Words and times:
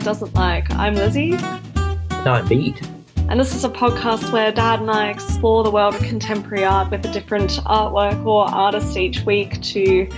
Doesn't 0.00 0.34
Like. 0.34 0.70
I'm 0.70 0.94
Lizzie. 0.94 1.36
I'm 1.36 2.48
Bede. 2.48 2.80
And 3.28 3.38
this 3.38 3.54
is 3.54 3.64
a 3.64 3.68
podcast 3.68 4.32
where 4.32 4.50
Dad 4.50 4.80
and 4.80 4.90
I 4.90 5.10
explore 5.10 5.62
the 5.62 5.70
world 5.70 5.94
of 5.94 6.02
contemporary 6.02 6.64
art 6.64 6.90
with 6.90 7.04
a 7.04 7.12
different 7.12 7.50
artwork 7.66 8.24
or 8.24 8.44
artist 8.46 8.96
each 8.96 9.20
week 9.26 9.60
to 9.60 10.08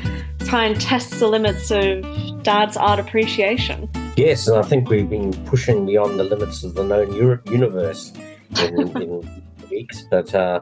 try 0.41 0.67
and 0.67 0.81
test 0.81 1.19
the 1.19 1.27
limits 1.27 1.73
of 1.73 2.05
Dad's 2.45 2.77
art 2.77 3.01
appreciation. 3.01 3.91
Yes, 4.17 4.47
and 4.47 4.57
I 4.57 4.63
think 4.63 4.89
we've 4.89 5.11
been 5.11 5.33
pushing 5.47 5.85
beyond 5.85 6.19
the 6.19 6.25
limits 6.25 6.63
of 6.63 6.75
the 6.75 6.85
known 6.85 7.13
universe 7.47 8.13
in, 8.61 8.97
in 8.97 9.43
weeks, 9.71 10.05
but 10.11 10.33
uh, 10.33 10.61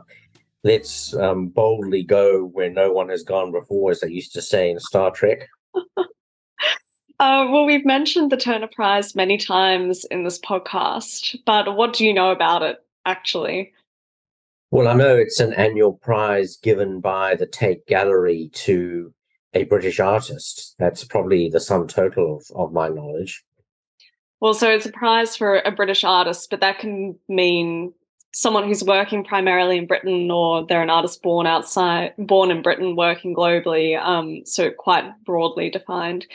let's 0.65 1.15
um, 1.15 1.49
boldly 1.49 2.05
go 2.05 2.47
where 2.47 2.71
no 2.71 2.91
one 2.91 3.11
has 3.11 3.23
gone 3.23 3.53
before, 3.53 3.91
as 3.91 4.01
they 4.01 4.09
used 4.09 4.33
to 4.33 4.41
say 4.41 4.71
in 4.71 4.81
Star 4.81 5.11
Trek. 5.11 5.47
Uh, 7.21 7.47
well, 7.51 7.67
we've 7.67 7.85
mentioned 7.85 8.33
the 8.33 8.37
Turner 8.39 8.67
Prize 8.67 9.15
many 9.15 9.37
times 9.37 10.07
in 10.07 10.25
this 10.25 10.39
podcast, 10.39 11.37
but 11.45 11.77
what 11.77 11.93
do 11.93 12.07
you 12.07 12.15
know 12.15 12.31
about 12.31 12.63
it 12.63 12.79
actually? 13.05 13.75
Well, 14.71 14.89
I 14.89 14.95
know 14.95 15.17
it's 15.17 15.39
an 15.39 15.53
annual 15.53 15.93
prize 15.93 16.57
given 16.57 17.01
by 17.01 17.35
the 17.35 17.45
Tate 17.45 17.87
Gallery 17.87 18.51
to 18.55 19.13
a 19.53 19.65
British 19.65 20.01
artist. 20.01 20.75
That's 20.79 21.05
probably 21.05 21.51
the 21.51 21.61
sum 21.61 21.89
total 21.89 22.37
of, 22.37 22.51
of 22.57 22.73
my 22.73 22.89
knowledge. 22.89 23.45
Well, 24.41 24.55
so 24.55 24.71
it's 24.71 24.87
a 24.87 24.93
prize 24.93 25.37
for 25.37 25.59
a 25.59 25.71
British 25.71 26.05
artist, 26.05 26.49
but 26.49 26.61
that 26.61 26.79
can 26.79 27.19
mean 27.29 27.93
someone 28.33 28.65
who's 28.65 28.85
working 28.85 29.25
primarily 29.25 29.77
in 29.77 29.87
Britain 29.87 30.31
or 30.31 30.65
they're 30.67 30.83
an 30.83 30.91
artist 30.91 31.23
born 31.23 31.47
outside, 31.47 32.15
born 32.19 32.51
in 32.51 32.63
Britain, 32.63 32.97
working 32.97 33.35
globally. 33.35 34.01
Um, 34.01 34.43
so 34.45 34.71
quite 34.71 35.05
broadly 35.25 35.71
defined 35.71 36.27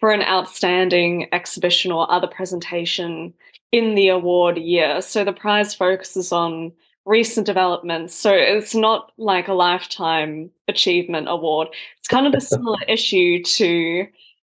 for 0.00 0.10
an 0.10 0.22
outstanding 0.22 1.28
exhibition 1.32 1.92
or 1.92 2.10
other 2.10 2.26
presentation 2.26 3.34
in 3.70 3.94
the 3.94 4.08
award 4.08 4.58
year. 4.58 5.00
So 5.02 5.24
the 5.24 5.32
prize 5.32 5.74
focuses 5.74 6.32
on 6.32 6.72
recent 7.04 7.46
developments. 7.46 8.14
So 8.14 8.32
it's 8.32 8.74
not 8.74 9.12
like 9.18 9.48
a 9.48 9.54
lifetime 9.54 10.50
achievement 10.68 11.28
award. 11.28 11.68
It's 11.98 12.08
kind 12.08 12.26
of 12.26 12.34
a 12.34 12.40
similar 12.40 12.78
issue 12.88 13.42
to 13.42 14.06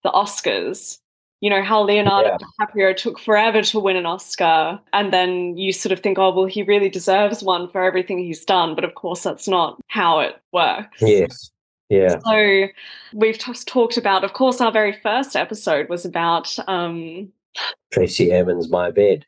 the 0.04 0.10
Oscars 0.10 0.99
you 1.42 1.50
know 1.50 1.64
how 1.64 1.82
Leonardo 1.82 2.30
yeah. 2.30 2.66
DiCaprio 2.68 2.96
took 2.96 3.20
forever 3.20 3.62
to 3.62 3.80
win 3.80 3.96
an 3.96 4.06
Oscar, 4.06 4.80
and 4.94 5.14
then 5.14 5.58
you 5.58 5.72
sort 5.72 5.92
of 5.92 6.02
think, 6.02 6.18
oh 6.18 6.34
well, 6.34 6.46
he 6.46 6.64
really 6.64 6.90
deserves 6.90 7.42
one 7.42 7.70
for 7.70 7.84
everything 7.84 8.20
he's 8.20 8.44
done. 8.44 8.76
But 8.76 8.84
of 8.84 8.96
course, 8.96 9.24
that's 9.24 9.48
not 9.48 9.80
how 9.88 10.20
it 10.20 10.36
works. 10.52 11.02
Yes. 11.02 11.52
Yeah. 11.90 12.20
So 12.20 12.68
we've 13.14 13.40
just 13.40 13.68
talked 13.68 13.98
about, 13.98 14.24
of 14.24 14.34
course, 14.34 14.62
our 14.62 14.72
very 14.72 14.94
first 15.02 15.36
episode 15.36 15.90
was 15.90 16.06
about 16.06 16.56
um, 16.68 17.32
Tracey 17.92 18.32
Emin's 18.32 18.70
My 18.70 18.92
Bed. 18.92 19.26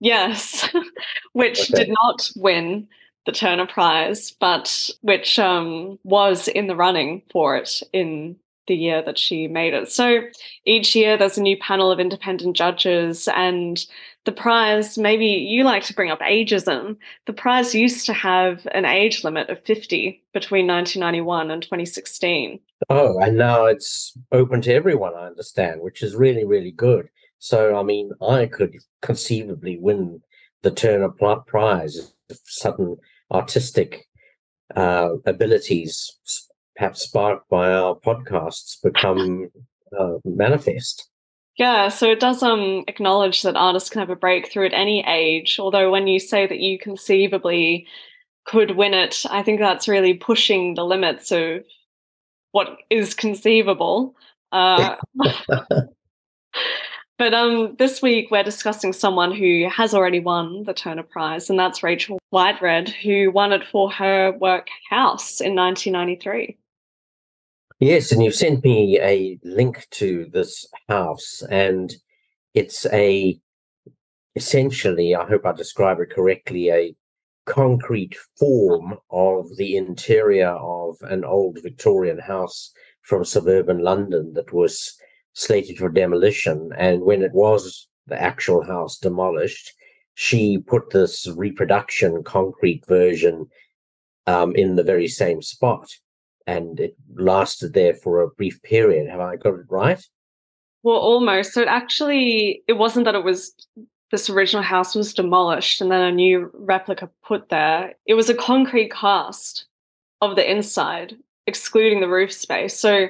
Yes, 0.00 0.68
which 1.32 1.70
okay. 1.70 1.84
did 1.84 1.94
not 2.02 2.30
win 2.36 2.86
the 3.24 3.32
Turner 3.32 3.66
Prize, 3.66 4.30
but 4.30 4.90
which 5.00 5.38
um, 5.38 5.98
was 6.04 6.48
in 6.48 6.66
the 6.66 6.76
running 6.76 7.22
for 7.30 7.56
it 7.56 7.82
in 7.92 8.36
the 8.66 8.76
year 8.76 9.02
that 9.02 9.18
she 9.18 9.48
made 9.48 9.74
it. 9.74 9.90
So 9.90 10.22
each 10.64 10.94
year 10.94 11.16
there's 11.16 11.38
a 11.38 11.42
new 11.42 11.56
panel 11.58 11.90
of 11.90 12.00
independent 12.00 12.56
judges, 12.56 13.28
and 13.28 13.84
the 14.24 14.32
prize, 14.32 14.98
maybe 14.98 15.26
you 15.26 15.64
like 15.64 15.84
to 15.84 15.94
bring 15.94 16.10
up 16.10 16.20
ageism. 16.20 16.96
The 17.26 17.32
prize 17.32 17.74
used 17.74 18.06
to 18.06 18.12
have 18.12 18.66
an 18.72 18.84
age 18.84 19.24
limit 19.24 19.48
of 19.48 19.64
50 19.64 20.22
between 20.34 20.66
1991 20.66 21.50
and 21.50 21.62
2016. 21.62 22.58
Oh, 22.90 23.18
and 23.20 23.38
now 23.38 23.66
it's 23.66 24.16
open 24.32 24.60
to 24.62 24.74
everyone, 24.74 25.14
I 25.14 25.26
understand, 25.26 25.80
which 25.80 26.02
is 26.02 26.14
really, 26.14 26.44
really 26.44 26.72
good. 26.72 27.08
So, 27.38 27.76
I 27.76 27.82
mean, 27.82 28.10
I 28.20 28.46
could 28.46 28.76
conceivably 29.00 29.78
win 29.78 30.20
the 30.62 30.70
Turner 30.70 31.08
Prize 31.08 32.12
if 32.28 32.38
certain 32.44 32.96
artistic 33.30 34.08
uh, 34.74 35.10
abilities 35.24 36.18
perhaps 36.76 37.02
sparked 37.02 37.48
by 37.48 37.72
our 37.72 37.94
podcasts 37.94 38.80
become 38.82 39.50
uh, 39.98 40.14
manifest. 40.24 41.08
Yeah, 41.56 41.88
so 41.88 42.10
it 42.10 42.20
does 42.20 42.42
um 42.42 42.84
acknowledge 42.86 43.42
that 43.42 43.56
artists 43.56 43.88
can 43.88 44.00
have 44.00 44.10
a 44.10 44.16
breakthrough 44.16 44.66
at 44.66 44.74
any 44.74 45.04
age. 45.06 45.58
Although 45.58 45.90
when 45.90 46.06
you 46.06 46.20
say 46.20 46.46
that 46.46 46.60
you 46.60 46.78
conceivably 46.78 47.86
could 48.44 48.76
win 48.76 48.94
it, 48.94 49.24
I 49.30 49.42
think 49.42 49.60
that's 49.60 49.88
really 49.88 50.14
pushing 50.14 50.74
the 50.74 50.84
limits 50.84 51.32
of 51.32 51.64
what 52.52 52.78
is 52.90 53.14
conceivable. 53.14 54.14
Uh, 54.52 54.96
But 57.18 57.32
um, 57.32 57.76
this 57.78 58.02
week 58.02 58.30
we're 58.30 58.42
discussing 58.42 58.92
someone 58.92 59.32
who 59.32 59.68
has 59.70 59.94
already 59.94 60.20
won 60.20 60.64
the 60.64 60.74
Turner 60.74 61.02
Prize, 61.02 61.48
and 61.48 61.58
that's 61.58 61.82
Rachel 61.82 62.18
Whiteread, 62.30 62.90
who 62.90 63.30
won 63.30 63.52
it 63.52 63.66
for 63.66 63.90
her 63.90 64.32
work 64.32 64.68
House 64.90 65.40
in 65.40 65.54
1993. 65.54 66.58
Yes, 67.78 68.10
and 68.10 68.24
you 68.24 68.30
sent 68.30 68.64
me 68.64 68.98
a 68.98 69.38
link 69.44 69.86
to 69.90 70.26
this 70.32 70.66
house, 70.88 71.42
and 71.50 71.94
it's 72.54 72.86
a 72.86 73.38
essentially, 74.34 75.14
I 75.14 75.26
hope 75.26 75.44
I 75.44 75.52
describe 75.52 76.00
it 76.00 76.08
correctly, 76.08 76.70
a 76.70 76.94
concrete 77.44 78.16
form 78.38 78.96
of 79.10 79.56
the 79.58 79.76
interior 79.76 80.52
of 80.52 80.96
an 81.02 81.22
old 81.24 81.58
Victorian 81.62 82.18
house 82.18 82.72
from 83.02 83.26
suburban 83.26 83.80
London 83.80 84.32
that 84.34 84.54
was 84.54 84.96
slated 85.34 85.76
for 85.76 85.90
demolition. 85.90 86.70
And 86.78 87.02
when 87.02 87.22
it 87.22 87.32
was 87.34 87.88
the 88.06 88.20
actual 88.20 88.64
house 88.64 88.96
demolished, 88.98 89.70
she 90.14 90.56
put 90.58 90.90
this 90.90 91.28
reproduction 91.36 92.22
concrete 92.24 92.86
version 92.86 93.48
um, 94.26 94.56
in 94.56 94.76
the 94.76 94.82
very 94.82 95.08
same 95.08 95.42
spot 95.42 95.90
and 96.46 96.78
it 96.80 96.96
lasted 97.14 97.72
there 97.72 97.94
for 97.94 98.20
a 98.20 98.28
brief 98.28 98.62
period. 98.62 99.08
Have 99.10 99.20
I 99.20 99.36
got 99.36 99.54
it 99.54 99.66
right? 99.68 100.02
Well, 100.82 100.96
almost. 100.96 101.52
So 101.52 101.62
it 101.62 101.68
actually 101.68 102.62
it 102.68 102.74
wasn't 102.74 103.06
that 103.06 103.14
it 103.14 103.24
was 103.24 103.54
this 104.12 104.30
original 104.30 104.62
house 104.62 104.94
was 104.94 105.14
demolished 105.14 105.80
and 105.80 105.90
then 105.90 106.00
a 106.00 106.12
new 106.12 106.50
replica 106.54 107.10
put 107.24 107.48
there. 107.48 107.94
It 108.06 108.14
was 108.14 108.30
a 108.30 108.34
concrete 108.34 108.92
cast 108.92 109.66
of 110.22 110.36
the 110.36 110.48
inside, 110.48 111.16
excluding 111.46 112.00
the 112.00 112.08
roof 112.08 112.32
space. 112.32 112.78
So 112.78 113.08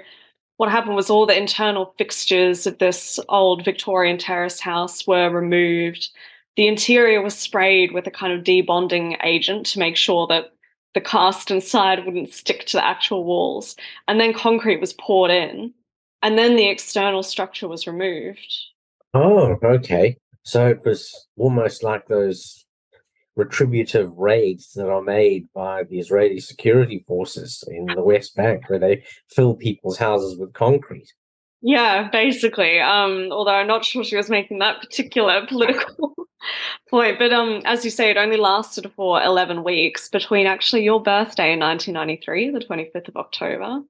what 0.57 0.71
happened 0.71 0.97
was 0.97 1.11
all 1.11 1.27
the 1.27 1.37
internal 1.37 1.95
fixtures 1.99 2.67
of 2.67 2.79
this 2.79 3.21
old 3.29 3.65
Victorian 3.65 4.17
terrace 4.17 4.59
house 4.59 5.07
were 5.07 5.29
removed. 5.29 6.09
The 6.57 6.67
interior 6.67 7.21
was 7.21 7.37
sprayed 7.37 7.93
with 7.93 8.07
a 8.07 8.11
kind 8.11 8.33
of 8.33 8.43
debonding 8.43 9.19
agent 9.23 9.67
to 9.67 9.79
make 9.79 9.97
sure 9.97 10.27
that 10.29 10.53
the 10.97 11.01
cast 11.03 11.51
inside 11.51 12.07
wouldn't 12.07 12.33
stick 12.33 12.65
to 12.65 12.79
the 12.79 12.85
actual 12.85 13.23
walls. 13.23 13.77
And 14.09 14.19
then 14.19 14.33
concrete 14.33 14.81
was 14.81 14.95
poured 14.95 15.31
in. 15.31 15.75
And 16.23 16.39
then 16.39 16.57
the 16.57 16.71
external 16.71 17.23
structure 17.23 17.69
was 17.69 17.87
removed. 17.87 18.57
Oh, 19.13 19.59
okay. 19.63 20.17
So 20.43 20.67
it 20.67 20.81
was 20.87 21.29
almost 21.37 21.83
like 21.83 22.09
those 22.09 22.65
retributive 23.37 24.11
raids 24.17 24.73
that 24.73 24.89
are 24.89 25.03
made 25.03 25.45
by 25.55 25.85
the 25.85 25.99
Israeli 25.99 26.41
security 26.41 27.05
forces 27.07 27.63
in 27.69 27.85
the 27.95 28.03
West 28.03 28.35
Bank, 28.35 28.71
where 28.71 28.79
they 28.79 29.05
fill 29.31 29.55
people's 29.55 29.99
houses 29.99 30.39
with 30.39 30.55
concrete. 30.55 31.13
Yeah, 31.63 32.09
basically. 32.11 32.81
Um, 32.81 33.29
although 33.33 33.55
I'm 33.55 33.67
not 33.67 33.85
sure 33.85 34.05
she 34.05 34.17
was 34.17 34.31
making 34.31 34.59
that 34.59 34.81
particular 34.81 35.47
political 35.47 36.15
point. 36.91 37.19
But 37.19 37.33
um, 37.33 37.63
as 37.65 37.85
you 37.85 37.91
say, 37.91 38.11
it 38.11 38.17
only 38.17 38.37
lasted 38.37 38.91
for 38.95 39.23
11 39.23 39.65
weeks 39.65 40.09
between 40.09 40.47
actually 40.47 40.85
your 40.85 41.03
birthday 41.03 41.53
in 41.53 41.61
1993, 41.61 42.51
the 42.51 42.61
25th 42.61 43.09
of 43.09 43.17
October. 43.17 43.81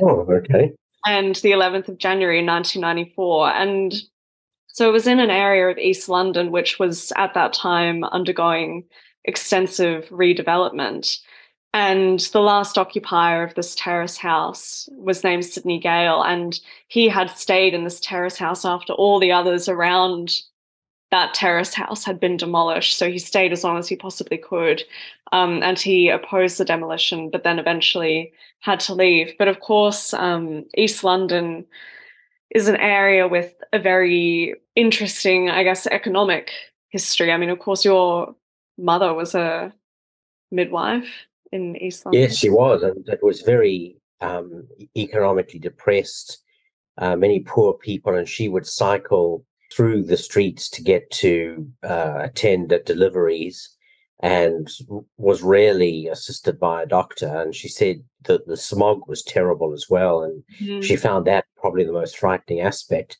Oh, 0.00 0.26
okay. 0.30 0.72
And 1.06 1.36
the 1.36 1.52
11th 1.52 1.88
of 1.88 1.98
January 1.98 2.40
in 2.40 2.46
1994. 2.46 3.50
And 3.50 3.94
so 4.68 4.88
it 4.88 4.92
was 4.92 5.06
in 5.06 5.20
an 5.20 5.30
area 5.30 5.68
of 5.68 5.78
East 5.78 6.08
London, 6.08 6.50
which 6.50 6.78
was 6.78 7.12
at 7.16 7.34
that 7.34 7.52
time 7.52 8.04
undergoing 8.04 8.84
extensive 9.24 10.08
redevelopment. 10.08 11.18
And 11.72 12.18
the 12.18 12.40
last 12.40 12.76
occupier 12.78 13.44
of 13.44 13.54
this 13.54 13.76
terrace 13.76 14.16
house 14.16 14.88
was 14.92 15.22
named 15.22 15.44
Sidney 15.44 15.78
Gale. 15.78 16.22
And 16.22 16.58
he 16.88 17.08
had 17.08 17.30
stayed 17.30 17.74
in 17.74 17.84
this 17.84 18.00
terrace 18.00 18.38
house 18.38 18.64
after 18.64 18.92
all 18.92 19.20
the 19.20 19.32
others 19.32 19.68
around 19.68 20.40
that 21.12 21.34
terrace 21.34 21.74
house 21.74 22.04
had 22.04 22.18
been 22.18 22.36
demolished. 22.36 22.96
So 22.96 23.10
he 23.10 23.18
stayed 23.18 23.52
as 23.52 23.62
long 23.62 23.78
as 23.78 23.88
he 23.88 23.96
possibly 23.96 24.36
could. 24.36 24.82
Um, 25.32 25.62
and 25.62 25.78
he 25.78 26.08
opposed 26.08 26.58
the 26.58 26.64
demolition, 26.64 27.30
but 27.30 27.44
then 27.44 27.60
eventually 27.60 28.32
had 28.60 28.80
to 28.80 28.94
leave. 28.94 29.34
But 29.38 29.48
of 29.48 29.60
course, 29.60 30.12
um, 30.12 30.64
East 30.76 31.04
London 31.04 31.66
is 32.50 32.66
an 32.66 32.76
area 32.76 33.28
with 33.28 33.54
a 33.72 33.78
very 33.78 34.54
interesting, 34.74 35.50
I 35.50 35.62
guess, 35.62 35.86
economic 35.86 36.50
history. 36.88 37.30
I 37.30 37.36
mean, 37.36 37.50
of 37.50 37.60
course, 37.60 37.84
your 37.84 38.34
mother 38.76 39.14
was 39.14 39.36
a 39.36 39.72
midwife 40.50 41.26
in 41.52 41.76
East 41.76 42.04
London. 42.04 42.22
Yes, 42.22 42.36
she 42.36 42.50
was, 42.50 42.82
and 42.82 43.08
it 43.08 43.20
was 43.22 43.42
very 43.42 43.96
um, 44.20 44.66
economically 44.96 45.58
depressed. 45.58 46.38
Uh, 46.98 47.16
many 47.16 47.40
poor 47.40 47.74
people, 47.74 48.14
and 48.14 48.28
she 48.28 48.48
would 48.48 48.66
cycle 48.66 49.44
through 49.72 50.02
the 50.02 50.16
streets 50.16 50.68
to 50.68 50.82
get 50.82 51.10
to 51.10 51.66
uh, 51.82 52.18
attend 52.18 52.72
at 52.72 52.86
deliveries 52.86 53.76
and 54.22 54.68
was 55.16 55.42
rarely 55.42 56.06
assisted 56.08 56.58
by 56.60 56.82
a 56.82 56.86
doctor. 56.86 57.26
And 57.26 57.54
she 57.54 57.68
said 57.68 58.02
that 58.24 58.46
the 58.46 58.56
smog 58.56 59.08
was 59.08 59.22
terrible 59.22 59.72
as 59.72 59.86
well. 59.88 60.22
And 60.22 60.42
mm. 60.60 60.84
she 60.84 60.96
found 60.96 61.26
that 61.26 61.46
probably 61.56 61.84
the 61.84 61.92
most 61.92 62.18
frightening 62.18 62.60
aspect. 62.60 63.16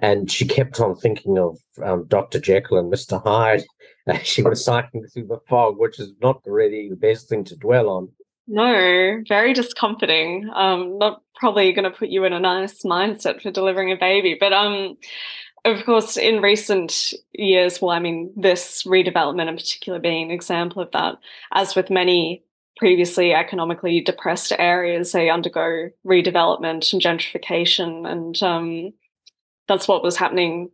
And 0.00 0.30
she 0.30 0.46
kept 0.46 0.80
on 0.80 0.96
thinking 0.96 1.38
of 1.38 1.58
um, 1.84 2.06
Dr. 2.08 2.40
Jekyll 2.40 2.78
and 2.78 2.92
Mr. 2.92 3.22
Hyde 3.22 3.62
she 4.22 4.42
was 4.42 4.64
cycling 4.64 5.06
through 5.06 5.26
the 5.26 5.40
fog, 5.48 5.78
which 5.78 5.98
is 5.98 6.14
not 6.22 6.40
really 6.46 6.88
the 6.88 6.96
best 6.96 7.28
thing 7.28 7.44
to 7.44 7.56
dwell 7.56 7.88
on. 7.88 8.08
No, 8.46 9.22
very 9.28 9.52
discomforting. 9.52 10.50
Um, 10.54 10.98
not 10.98 11.22
probably 11.36 11.72
going 11.72 11.90
to 11.90 11.96
put 11.96 12.08
you 12.08 12.24
in 12.24 12.32
a 12.32 12.40
nice 12.40 12.82
mindset 12.82 13.40
for 13.40 13.50
delivering 13.50 13.92
a 13.92 13.96
baby, 13.96 14.36
but 14.38 14.52
um, 14.52 14.96
of 15.64 15.84
course, 15.84 16.16
in 16.16 16.40
recent 16.42 17.12
years, 17.32 17.80
well, 17.80 17.90
I 17.90 18.00
mean, 18.00 18.32
this 18.36 18.82
redevelopment 18.84 19.48
in 19.48 19.56
particular 19.56 19.98
being 19.98 20.26
an 20.26 20.30
example 20.30 20.82
of 20.82 20.90
that, 20.92 21.16
as 21.52 21.76
with 21.76 21.90
many 21.90 22.42
previously 22.76 23.34
economically 23.34 24.00
depressed 24.00 24.52
areas, 24.58 25.12
they 25.12 25.28
undergo 25.28 25.90
redevelopment 26.06 26.92
and 26.92 27.02
gentrification. 27.02 28.10
And 28.10 28.42
um, 28.42 28.92
that's 29.68 29.86
what 29.86 30.02
was 30.02 30.16
happening 30.16 30.70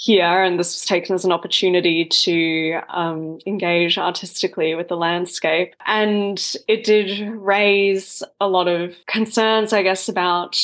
here. 0.00 0.42
And 0.42 0.58
this 0.58 0.68
was 0.72 0.86
taken 0.86 1.14
as 1.14 1.26
an 1.26 1.32
opportunity 1.32 2.06
to 2.06 2.80
um, 2.88 3.38
engage 3.46 3.98
artistically 3.98 4.74
with 4.74 4.88
the 4.88 4.96
landscape. 4.96 5.74
And 5.84 6.42
it 6.66 6.84
did 6.84 7.28
raise 7.36 8.22
a 8.40 8.48
lot 8.48 8.66
of 8.66 8.94
concerns, 9.06 9.74
I 9.74 9.82
guess, 9.82 10.08
about 10.08 10.58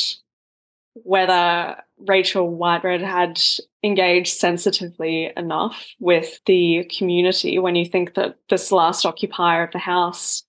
whether 0.95 1.77
Rachel 1.99 2.57
Whiteread 2.57 3.03
had 3.03 3.39
engaged 3.83 4.33
sensitively 4.33 5.31
enough 5.37 5.85
with 6.01 6.41
the 6.47 6.91
community 6.97 7.59
when 7.59 7.77
you 7.77 7.85
think 7.85 8.15
that 8.15 8.39
this 8.49 8.73
last 8.73 9.05
occupier 9.05 9.65
of 9.65 9.73
the 9.73 9.79
house 9.79 10.45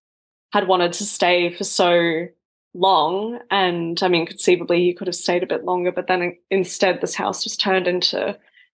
had 0.54 0.70
wanted 0.70 0.94
to 0.94 1.04
stay 1.04 1.54
for 1.54 1.66
so 1.66 2.28
long. 2.74 3.40
And 3.52 4.02
I 4.02 4.08
mean, 4.08 4.26
conceivably, 4.26 4.80
he 4.80 4.94
could 4.94 5.08
have 5.08 5.16
stayed 5.16 5.44
a 5.44 5.48
bit 5.48 5.66
longer, 5.66 5.92
but 5.92 6.08
then 6.08 6.38
instead, 6.50 7.02
this 7.02 7.16
house 7.16 7.44
was 7.44 7.58
turned 7.58 7.86
into 7.86 8.38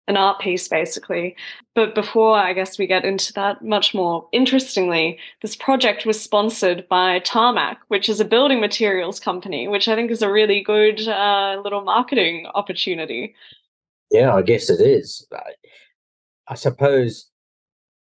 an 0.08 0.18
art 0.18 0.40
piece, 0.40 0.68
basically. 0.68 1.36
But 1.76 1.94
before 1.94 2.38
I 2.38 2.54
guess 2.54 2.78
we 2.78 2.88
get 2.88 3.06
into 3.06 3.34
that, 3.34 3.64
much 3.64 3.94
more 3.94 4.28
interestingly, 4.32 5.20
this 5.42 5.56
project 5.56 6.06
was 6.06 6.22
sponsored 6.22 6.88
by 6.88 7.20
Tarmac, 7.20 7.78
which 7.90 8.10
is 8.10 8.20
a 8.20 8.26
building 8.26 8.60
materials 8.62 9.20
company, 9.20 9.68
which 9.68 9.88
I 9.88 9.96
think 9.96 10.10
is 10.12 10.22
a 10.22 10.32
really 10.32 10.62
good 10.62 11.08
uh, 11.08 11.60
little 11.64 11.82
marketing 11.82 12.48
opportunity. 12.56 13.36
Yeah, 14.10 14.34
I 14.34 14.42
guess 14.42 14.70
it 14.70 14.80
is. 14.80 15.28
I, 15.32 15.54
I 16.48 16.56
suppose 16.56 17.30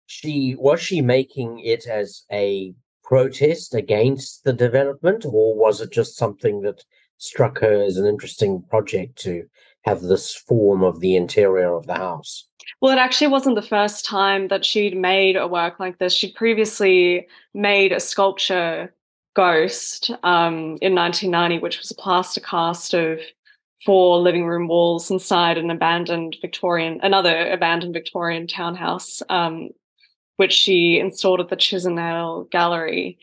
she 0.07 0.55
was 0.57 0.81
she 0.81 1.01
making 1.01 1.59
it 1.59 1.85
as 1.85 2.23
a 2.31 2.73
protest 3.03 3.75
against 3.75 4.43
the 4.43 4.53
development, 4.53 5.25
or 5.25 5.55
was 5.55 5.81
it 5.81 5.91
just 5.91 6.15
something 6.15 6.61
that 6.61 6.83
struck 7.17 7.59
her 7.59 7.83
as 7.83 7.97
an 7.97 8.05
interesting 8.05 8.63
project 8.69 9.17
to 9.17 9.43
have 9.85 10.01
this 10.01 10.35
form 10.35 10.83
of 10.83 10.99
the 10.99 11.15
interior 11.15 11.75
of 11.75 11.87
the 11.87 11.95
house. 11.95 12.45
Well, 12.81 12.91
it 12.91 12.99
actually 12.99 13.27
wasn't 13.27 13.55
the 13.55 13.61
first 13.61 14.05
time 14.05 14.47
that 14.49 14.65
she'd 14.65 14.95
made 14.95 15.35
a 15.35 15.47
work 15.47 15.79
like 15.79 15.97
this. 15.97 16.13
She'd 16.13 16.35
previously 16.35 17.27
made 17.53 17.91
a 17.91 17.99
sculpture 17.99 18.93
ghost 19.35 20.11
um, 20.23 20.77
in 20.81 20.95
1990, 20.95 21.59
which 21.59 21.79
was 21.79 21.91
a 21.91 21.95
plaster 21.95 22.41
cast 22.41 22.93
of 22.93 23.19
four 23.85 24.19
living 24.19 24.45
room 24.45 24.67
walls 24.67 25.09
inside 25.09 25.57
an 25.57 25.71
abandoned 25.71 26.35
Victorian, 26.41 26.99
another 27.01 27.49
abandoned 27.51 27.93
Victorian 27.93 28.47
townhouse, 28.47 29.21
um, 29.29 29.69
which 30.37 30.53
she 30.53 30.99
installed 30.99 31.39
at 31.39 31.49
the 31.49 31.55
Chisenhale 31.55 32.49
Gallery. 32.49 33.17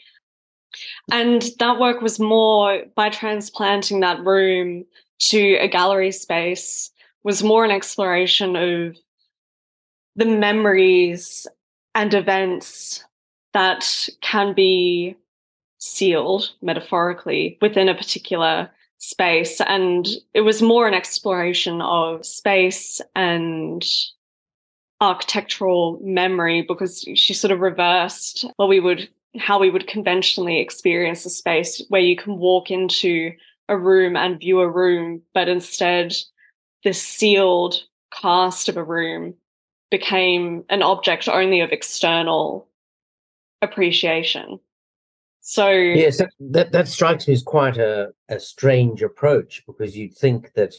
And 1.11 1.43
that 1.59 1.79
work 1.79 2.03
was 2.03 2.19
more 2.19 2.83
by 2.95 3.11
transplanting 3.11 4.01
that 4.01 4.25
room 4.25 4.85
to 5.19 5.57
a 5.61 5.69
gallery 5.69 6.13
space 6.13 6.91
was 7.25 7.43
more 7.43 7.65
an 7.65 7.71
exploration 7.71 8.57
of 8.57 8.97
the 10.15 10.25
memories 10.25 11.47
and 11.95 12.15
events 12.15 13.05
that 13.53 14.09
can 14.21 14.55
be 14.55 15.17
sealed 15.79 16.53
metaphorically 16.63 17.59
within 17.61 17.89
a 17.89 17.95
particular 17.95 18.71
space. 18.99 19.61
And 19.61 20.07
it 20.35 20.43
was 20.43 20.63
more 20.63 20.87
an 20.87 20.95
exploration 20.95 21.81
of 21.81 22.25
space 22.25 23.01
and 23.15 23.85
architectural 25.01 25.99
memory 26.03 26.63
because 26.63 27.05
she 27.15 27.35
sort 27.35 27.53
of 27.53 27.61
reversed 27.61 28.47
what 28.57 28.69
we 28.69 28.81
would 28.81 29.09
how 29.39 29.59
we 29.59 29.69
would 29.69 29.87
conventionally 29.87 30.59
experience 30.61 31.27
a 31.27 31.31
space 31.31 31.83
where 31.91 32.01
you 32.01 32.17
can 32.17 32.39
walk 32.39 32.71
into 32.71 33.33
a 33.69 33.77
room 33.77 34.17
and 34.17 34.39
view 34.39 34.61
a 34.61 34.71
room, 34.71 35.23
but 35.35 35.49
instead 35.49 36.15
this 36.85 37.03
sealed 37.03 37.83
cast 38.13 38.69
of 38.69 38.77
a 38.77 38.85
room 38.85 39.35
became 39.91 40.65
an 40.69 40.83
object 40.83 41.29
only 41.29 41.61
of 41.61 41.73
external 41.73 42.69
appreciation. 43.63 44.59
So 45.41 45.71
yes, 45.71 46.19
that, 46.19 46.31
that, 46.41 46.73
that 46.73 46.89
strikes 46.89 47.29
me 47.29 47.35
as 47.35 47.43
quite 47.43 47.79
a, 47.79 48.09
a 48.29 48.41
strange 48.41 49.03
approach 49.03 49.63
because 49.67 49.97
you'd 49.97 50.17
think 50.17 50.53
that 50.55 50.75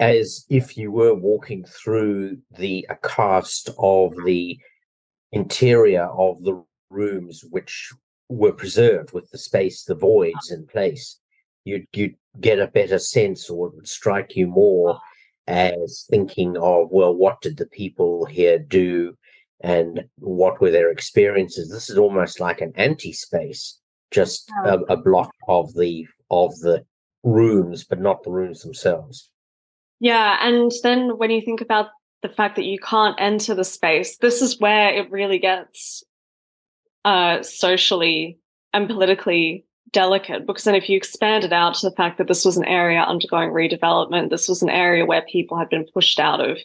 as 0.00 0.44
if 0.48 0.76
you 0.76 0.90
were 0.90 1.14
walking 1.14 1.64
through 1.64 2.38
the 2.58 2.86
a 2.90 2.96
cast 2.96 3.70
of 3.78 4.14
the 4.24 4.58
interior 5.30 6.06
of 6.06 6.42
the 6.42 6.64
rooms 6.88 7.44
which 7.50 7.92
were 8.28 8.52
preserved 8.52 9.12
with 9.12 9.30
the 9.30 9.38
space, 9.38 9.84
the 9.84 9.94
voids 9.94 10.50
in 10.50 10.66
place 10.66 11.19
you'd 11.64 11.86
you'd 11.92 12.16
get 12.40 12.58
a 12.58 12.66
better 12.66 12.98
sense 12.98 13.50
or 13.50 13.68
it 13.68 13.74
would 13.74 13.88
strike 13.88 14.36
you 14.36 14.46
more 14.46 14.98
as 15.46 16.06
thinking 16.08 16.56
of 16.56 16.88
well 16.90 17.14
what 17.14 17.40
did 17.40 17.56
the 17.56 17.66
people 17.66 18.24
here 18.24 18.58
do 18.58 19.16
and 19.62 20.04
what 20.18 20.60
were 20.60 20.70
their 20.70 20.90
experiences? 20.90 21.70
This 21.70 21.90
is 21.90 21.98
almost 21.98 22.40
like 22.40 22.60
an 22.60 22.72
anti-space 22.76 23.78
just 24.10 24.50
a, 24.64 24.78
a 24.88 24.96
block 24.96 25.30
of 25.46 25.72
the 25.74 26.06
of 26.30 26.58
the 26.60 26.84
rooms 27.22 27.84
but 27.84 28.00
not 28.00 28.22
the 28.22 28.30
rooms 28.30 28.62
themselves. 28.62 29.30
Yeah 30.00 30.38
and 30.40 30.72
then 30.82 31.18
when 31.18 31.30
you 31.30 31.40
think 31.42 31.60
about 31.60 31.88
the 32.22 32.28
fact 32.28 32.56
that 32.56 32.64
you 32.64 32.78
can't 32.78 33.16
enter 33.18 33.54
the 33.54 33.64
space 33.64 34.18
this 34.18 34.42
is 34.42 34.60
where 34.60 34.92
it 34.92 35.10
really 35.10 35.38
gets 35.38 36.02
uh 37.04 37.42
socially 37.42 38.38
and 38.74 38.88
politically 38.88 39.64
delicate 39.92 40.46
because 40.46 40.64
then 40.64 40.74
if 40.74 40.88
you 40.88 40.96
expand 40.96 41.44
it 41.44 41.52
out 41.52 41.74
to 41.74 41.88
the 41.88 41.96
fact 41.96 42.18
that 42.18 42.28
this 42.28 42.44
was 42.44 42.56
an 42.56 42.64
area 42.64 43.00
undergoing 43.00 43.50
redevelopment, 43.50 44.30
this 44.30 44.48
was 44.48 44.62
an 44.62 44.70
area 44.70 45.04
where 45.04 45.22
people 45.22 45.58
had 45.58 45.68
been 45.68 45.86
pushed 45.92 46.20
out 46.20 46.40
of 46.40 46.58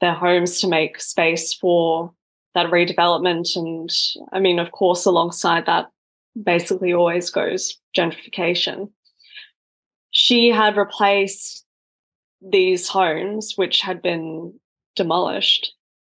their 0.00 0.14
homes 0.14 0.60
to 0.60 0.68
make 0.68 1.00
space 1.00 1.52
for 1.52 2.12
that 2.54 2.70
redevelopment. 2.70 3.56
And 3.56 3.90
I 4.32 4.40
mean, 4.40 4.58
of 4.58 4.72
course, 4.72 5.04
alongside 5.04 5.66
that, 5.66 5.90
basically 6.40 6.92
always 6.92 7.30
goes 7.30 7.76
gentrification. 7.96 8.90
She 10.12 10.48
had 10.48 10.76
replaced 10.76 11.64
these 12.40 12.88
homes, 12.88 13.54
which 13.56 13.80
had 13.80 14.00
been 14.00 14.54
demolished, 14.96 15.72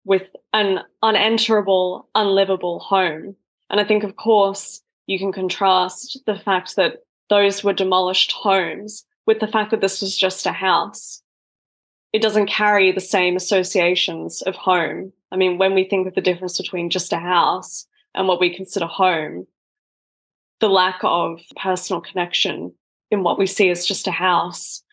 with 0.05 0.23
an 0.53 0.79
unenterable, 1.01 2.09
unlivable 2.15 2.79
home. 2.79 3.35
And 3.69 3.79
I 3.79 3.83
think, 3.83 4.03
of 4.03 4.15
course, 4.15 4.81
you 5.07 5.19
can 5.19 5.31
contrast 5.31 6.19
the 6.25 6.37
fact 6.37 6.75
that 6.75 6.97
those 7.29 7.63
were 7.63 7.73
demolished 7.73 8.31
homes 8.31 9.05
with 9.25 9.39
the 9.39 9.47
fact 9.47 9.71
that 9.71 9.81
this 9.81 10.01
was 10.01 10.17
just 10.17 10.45
a 10.45 10.51
house. 10.51 11.21
It 12.11 12.21
doesn't 12.21 12.47
carry 12.47 12.91
the 12.91 12.99
same 12.99 13.35
associations 13.35 14.41
of 14.43 14.55
home. 14.55 15.13
I 15.31 15.35
mean, 15.35 15.57
when 15.57 15.73
we 15.73 15.85
think 15.85 16.07
of 16.07 16.13
the 16.13 16.21
difference 16.21 16.57
between 16.57 16.89
just 16.89 17.11
a 17.11 17.17
house 17.17 17.87
and 18.13 18.27
what 18.27 18.39
we 18.39 18.55
consider 18.55 18.85
home, 18.85 19.47
the 20.59 20.69
lack 20.69 20.99
of 21.01 21.41
personal 21.55 22.01
connection 22.01 22.73
in 23.09 23.23
what 23.23 23.39
we 23.39 23.47
see 23.47 23.69
as 23.69 23.85
just 23.85 24.07
a 24.07 24.11
house 24.11 24.83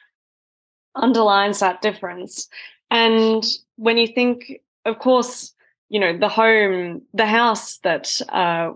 underlines 0.95 1.61
that 1.61 1.83
difference. 1.83 2.49
And 2.90 3.45
when 3.76 3.97
you 3.97 4.07
think, 4.07 4.61
of 4.85 4.99
course, 4.99 5.52
you 5.88 6.00
know, 6.00 6.17
the 6.17 6.29
home, 6.29 7.02
the 7.12 7.26
house 7.26 7.79
that 7.79 8.21
uh, 8.29 8.73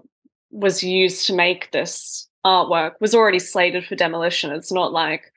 was 0.54 0.82
used 0.82 1.26
to 1.26 1.34
make 1.34 1.73
this 1.73 2.28
artwork 2.46 2.92
was 3.00 3.14
already 3.14 3.38
slated 3.38 3.84
for 3.84 3.96
demolition. 3.96 4.52
It's 4.52 4.73
not 4.73 4.92
like 4.92 5.32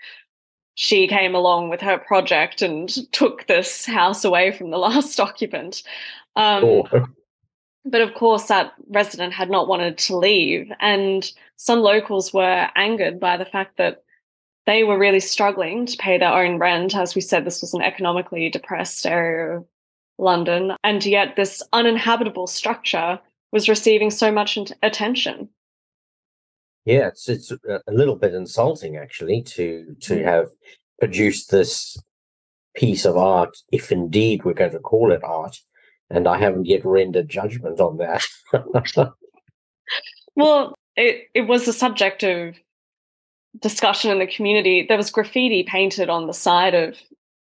she 0.75 1.07
came 1.07 1.33
along 1.33 1.69
with 1.69 1.81
her 1.81 1.97
project 1.97 2.61
and 2.61 2.87
took 3.11 3.47
this 3.47 3.85
house 3.85 4.23
away 4.23 4.51
from 4.51 4.69
the 4.69 4.77
last 4.87 5.19
occupant. 5.19 5.83
Um, 6.35 6.63
oh. 6.63 6.87
But 7.89 8.01
of 8.01 8.15
course, 8.15 8.47
that 8.47 8.73
resident 8.89 9.31
had 9.31 9.49
not 9.49 9.69
wanted 9.69 9.97
to 9.99 10.17
leave. 10.17 10.69
And 10.81 11.31
some 11.55 11.79
locals 11.79 12.33
were 12.33 12.67
angered 12.75 13.17
by 13.17 13.37
the 13.37 13.45
fact 13.45 13.77
that 13.77 14.03
they 14.65 14.83
were 14.83 14.99
really 14.99 15.21
struggling 15.21 15.85
to 15.85 15.95
pay 15.95 16.17
their 16.17 16.33
own 16.33 16.59
rent. 16.59 16.97
As 16.97 17.15
we 17.15 17.21
said, 17.21 17.45
this 17.45 17.61
was 17.61 17.73
an 17.73 17.81
economically 17.81 18.49
depressed 18.49 19.05
area 19.05 19.59
of 19.59 19.65
London. 20.17 20.73
And 20.83 21.05
yet, 21.05 21.37
this 21.37 21.63
uninhabitable 21.71 22.47
structure 22.47 23.21
was 23.51 23.69
receiving 23.69 24.11
so 24.11 24.31
much 24.31 24.57
attention. 24.83 25.49
Yeah, 26.85 27.07
it's 27.07 27.27
it's 27.27 27.51
a 27.51 27.81
little 27.91 28.15
bit 28.15 28.33
insulting 28.33 28.95
actually 28.95 29.41
to 29.43 29.95
to 30.01 30.15
mm. 30.15 30.23
have 30.23 30.47
produced 30.99 31.51
this 31.51 31.97
piece 32.75 33.05
of 33.05 33.17
art, 33.17 33.57
if 33.71 33.91
indeed 33.91 34.45
we're 34.45 34.53
going 34.53 34.71
to 34.71 34.79
call 34.79 35.11
it 35.11 35.23
art, 35.23 35.57
and 36.09 36.27
I 36.27 36.37
haven't 36.37 36.65
yet 36.65 36.85
rendered 36.85 37.27
judgment 37.27 37.81
on 37.81 37.97
that. 37.97 38.25
well, 40.35 40.75
it 40.95 41.27
it 41.33 41.41
was 41.41 41.67
a 41.67 41.73
subject 41.73 42.23
of 42.23 42.55
discussion 43.59 44.11
in 44.11 44.19
the 44.19 44.27
community. 44.27 44.85
There 44.87 44.97
was 44.97 45.11
graffiti 45.11 45.63
painted 45.63 46.09
on 46.09 46.27
the 46.27 46.33
side 46.33 46.73
of 46.73 46.95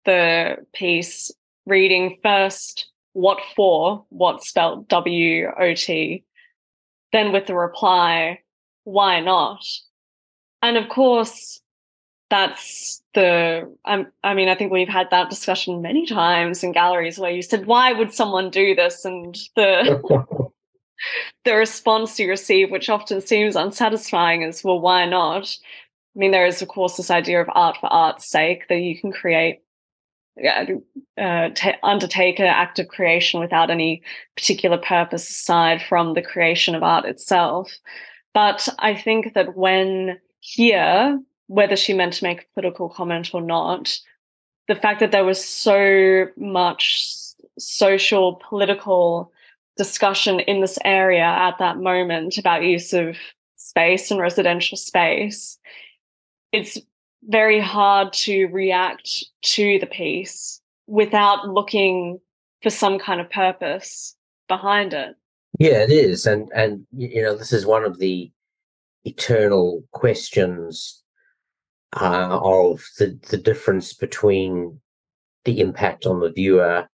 the 0.06 0.58
piece, 0.74 1.32
reading 1.66 2.18
first 2.24 2.88
"What 3.26 3.40
for?" 3.56 4.06
what 4.10 4.44
spelled 4.44 4.88
W 4.90 5.52
O 5.60 5.74
T, 5.74 6.24
then 7.12 7.32
with 7.32 7.48
the 7.48 7.56
reply 7.56 8.40
why 8.88 9.20
not? 9.20 9.66
And 10.62 10.78
of 10.78 10.88
course, 10.88 11.60
that's 12.30 13.04
the 13.14 13.70
um, 13.84 14.08
I 14.24 14.34
mean, 14.34 14.48
I 14.48 14.56
think 14.56 14.72
we've 14.72 14.88
had 14.88 15.10
that 15.12 15.30
discussion 15.30 15.82
many 15.82 16.06
times 16.06 16.64
in 16.64 16.72
galleries 16.72 17.20
where 17.20 17.32
you 17.32 17.42
said, 17.42 17.66
why 17.66 17.92
would 17.92 18.14
someone 18.14 18.50
do 18.50 18.76
this? 18.76 19.04
And 19.04 19.38
the 19.58 20.02
the 21.44 21.54
response 21.54 22.18
you 22.18 22.30
receive, 22.30 22.72
which 22.72 22.90
often 22.90 23.20
seems 23.20 23.58
unsatisfying, 23.58 24.42
is, 24.44 24.64
well, 24.64 24.80
why 24.80 25.06
not? 25.06 25.54
I 26.16 26.20
mean, 26.20 26.32
there 26.32 26.48
is, 26.48 26.62
of 26.62 26.70
course, 26.70 26.96
this 26.96 27.12
idea 27.12 27.42
of 27.42 27.50
art 27.52 27.78
for 27.82 27.92
art's 27.92 28.30
sake 28.30 28.70
that 28.70 28.80
you 28.80 28.98
can 28.98 29.12
create, 29.12 29.60
uh, 30.46 31.50
t- 31.56 31.74
undertake 31.84 32.40
an 32.40 32.46
act 32.46 32.80
of 32.80 32.88
creation 32.88 33.40
without 33.40 33.70
any 33.70 34.02
particular 34.36 34.78
purpose 34.78 35.30
aside 35.30 35.82
from 35.82 36.14
the 36.14 36.22
creation 36.22 36.76
of 36.76 36.84
art 36.84 37.06
itself. 37.06 37.72
But 38.34 38.68
I 38.80 38.96
think 38.96 39.34
that 39.34 39.58
when 39.58 40.20
here, 40.40 41.20
whether 41.48 41.76
she 41.76 41.94
meant 41.94 42.14
to 42.14 42.24
make 42.24 42.42
a 42.42 42.54
political 42.54 42.90
comment 42.90 43.32
or 43.34 43.42
not, 43.42 43.98
the 44.68 44.76
fact 44.76 45.00
that 45.00 45.12
there 45.12 45.26
was 45.26 45.44
so 45.44 46.28
much 46.38 47.16
social, 47.58 48.42
political 48.48 49.32
discussion 49.78 50.40
in 50.42 50.62
this 50.62 50.78
area 50.84 51.24
at 51.24 51.58
that 51.60 51.78
moment 51.78 52.38
about 52.38 52.64
use 52.64 52.94
of 52.94 53.16
space 53.56 54.12
and 54.12 54.20
residential 54.20 54.78
space, 54.78 55.58
it's 56.52 56.78
very 57.24 57.60
hard 57.60 58.14
to 58.14 58.46
react 58.48 59.26
to 59.42 59.80
the 59.80 59.86
piece 59.86 60.62
without 60.88 61.48
looking 61.48 62.20
for 62.62 62.70
some 62.70 63.00
kind 63.00 63.20
of 63.20 63.30
purpose 63.30 64.16
behind 64.48 64.94
it. 64.94 65.16
Yeah, 65.60 65.84
it 65.84 65.92
is, 65.92 66.26
and 66.26 66.50
and 66.54 66.86
you 66.96 67.22
know 67.22 67.36
this 67.36 67.54
is 67.54 67.66
one 67.66 67.84
of 67.84 68.00
the 68.00 68.32
eternal 69.06 69.84
questions 69.92 71.04
uh, 72.00 72.40
of 72.42 72.84
the 73.00 73.20
the 73.30 73.38
difference 73.38 73.94
between 73.94 74.80
the 75.46 75.60
impact 75.60 76.06
on 76.06 76.20
the 76.20 76.32
viewer, 76.32 76.88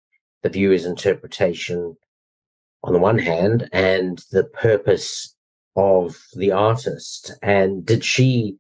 the 0.44 0.50
viewer's 0.50 0.86
interpretation, 0.86 1.98
on 2.84 2.94
the 2.94 3.00
one 3.00 3.18
hand, 3.18 3.68
and 3.74 4.24
the 4.32 4.44
purpose 4.44 5.36
of 5.76 6.18
the 6.36 6.52
artist. 6.52 7.32
And 7.42 7.86
did 7.86 8.04
she 8.04 8.58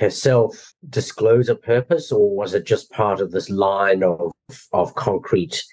herself 0.00 0.74
disclose 0.88 1.48
a 1.48 1.54
purpose, 1.54 2.10
or 2.10 2.34
was 2.34 2.54
it 2.54 2.66
just 2.66 2.90
part 2.90 3.20
of 3.20 3.30
this 3.30 3.50
line 3.50 4.02
of 4.02 4.32
of 4.72 4.94
concrete 4.94 5.64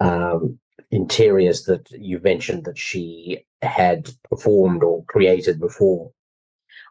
um, 0.00 0.58
interiors 0.90 1.64
that 1.64 1.88
you 1.90 2.20
mentioned 2.20 2.64
that 2.64 2.78
she 2.78 3.44
had 3.62 4.10
performed 4.30 4.82
or 4.82 5.04
created 5.04 5.60
before? 5.60 6.10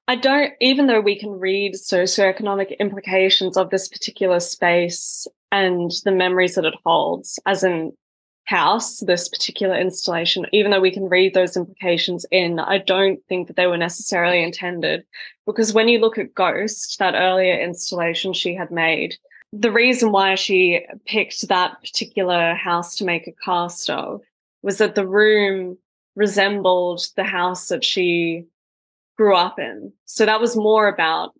I 0.08 0.16
don't, 0.16 0.54
even 0.62 0.86
though 0.86 1.02
we 1.02 1.18
can 1.18 1.32
read 1.32 1.74
socioeconomic 1.74 2.78
implications 2.80 3.58
of 3.58 3.72
this 3.72 3.88
particular 3.88 4.40
space 4.40 5.26
and 5.52 5.92
the 6.04 6.12
memories 6.12 6.56
that 6.56 6.66
it 6.66 6.76
holds, 6.86 7.40
as 7.48 7.64
in 7.64 7.94
house, 8.46 9.00
this 9.00 9.28
particular 9.28 9.76
installation, 9.76 10.46
even 10.52 10.72
though 10.72 10.80
we 10.80 10.92
can 10.92 11.10
read 11.10 11.34
those 11.34 11.58
implications 11.58 12.26
in, 12.32 12.60
I 12.60 12.78
don't 12.78 13.20
think 13.28 13.48
that 13.48 13.56
they 13.56 13.68
were 13.68 13.78
necessarily 13.78 14.44
intended. 14.44 15.04
Because 15.46 15.74
when 15.74 15.88
you 15.88 16.00
look 16.00 16.18
at 16.18 16.34
Ghost, 16.34 16.98
that 17.00 17.16
earlier 17.16 17.60
installation 17.60 18.34
she 18.34 18.56
had 18.56 18.72
made, 18.72 19.16
the 19.52 19.72
reason 19.72 20.12
why 20.12 20.36
she 20.36 20.86
picked 21.06 21.48
that 21.48 21.80
particular 21.82 22.54
house 22.56 22.96
to 22.98 23.06
make 23.06 23.28
a 23.28 23.34
cast 23.44 23.90
of 23.90 24.22
was 24.62 24.78
that 24.78 24.96
the 24.96 25.08
room 25.08 25.78
resembled 26.16 27.08
the 27.16 27.24
house 27.24 27.68
that 27.70 27.84
she 27.84 28.46
grew 29.18 29.36
up 29.36 29.60
in. 29.60 29.92
So 30.06 30.26
that 30.26 30.42
was 30.42 30.56
more 30.56 30.88
about 30.88 31.34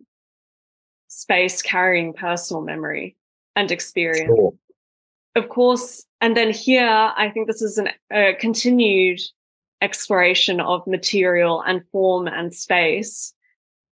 space 1.08 1.62
carrying 1.62 2.12
personal 2.12 2.62
memory 2.62 3.16
and 3.54 3.70
experience. 3.70 4.28
Sure. 4.28 4.54
Of 5.36 5.50
course, 5.50 6.04
and 6.22 6.36
then 6.36 6.50
here, 6.50 6.88
I 6.88 7.30
think 7.30 7.46
this 7.46 7.60
is 7.60 7.76
an, 7.76 7.90
a 8.10 8.34
continued 8.40 9.20
exploration 9.82 10.60
of 10.60 10.86
material 10.86 11.62
and 11.66 11.86
form 11.92 12.26
and 12.26 12.54
space. 12.54 13.34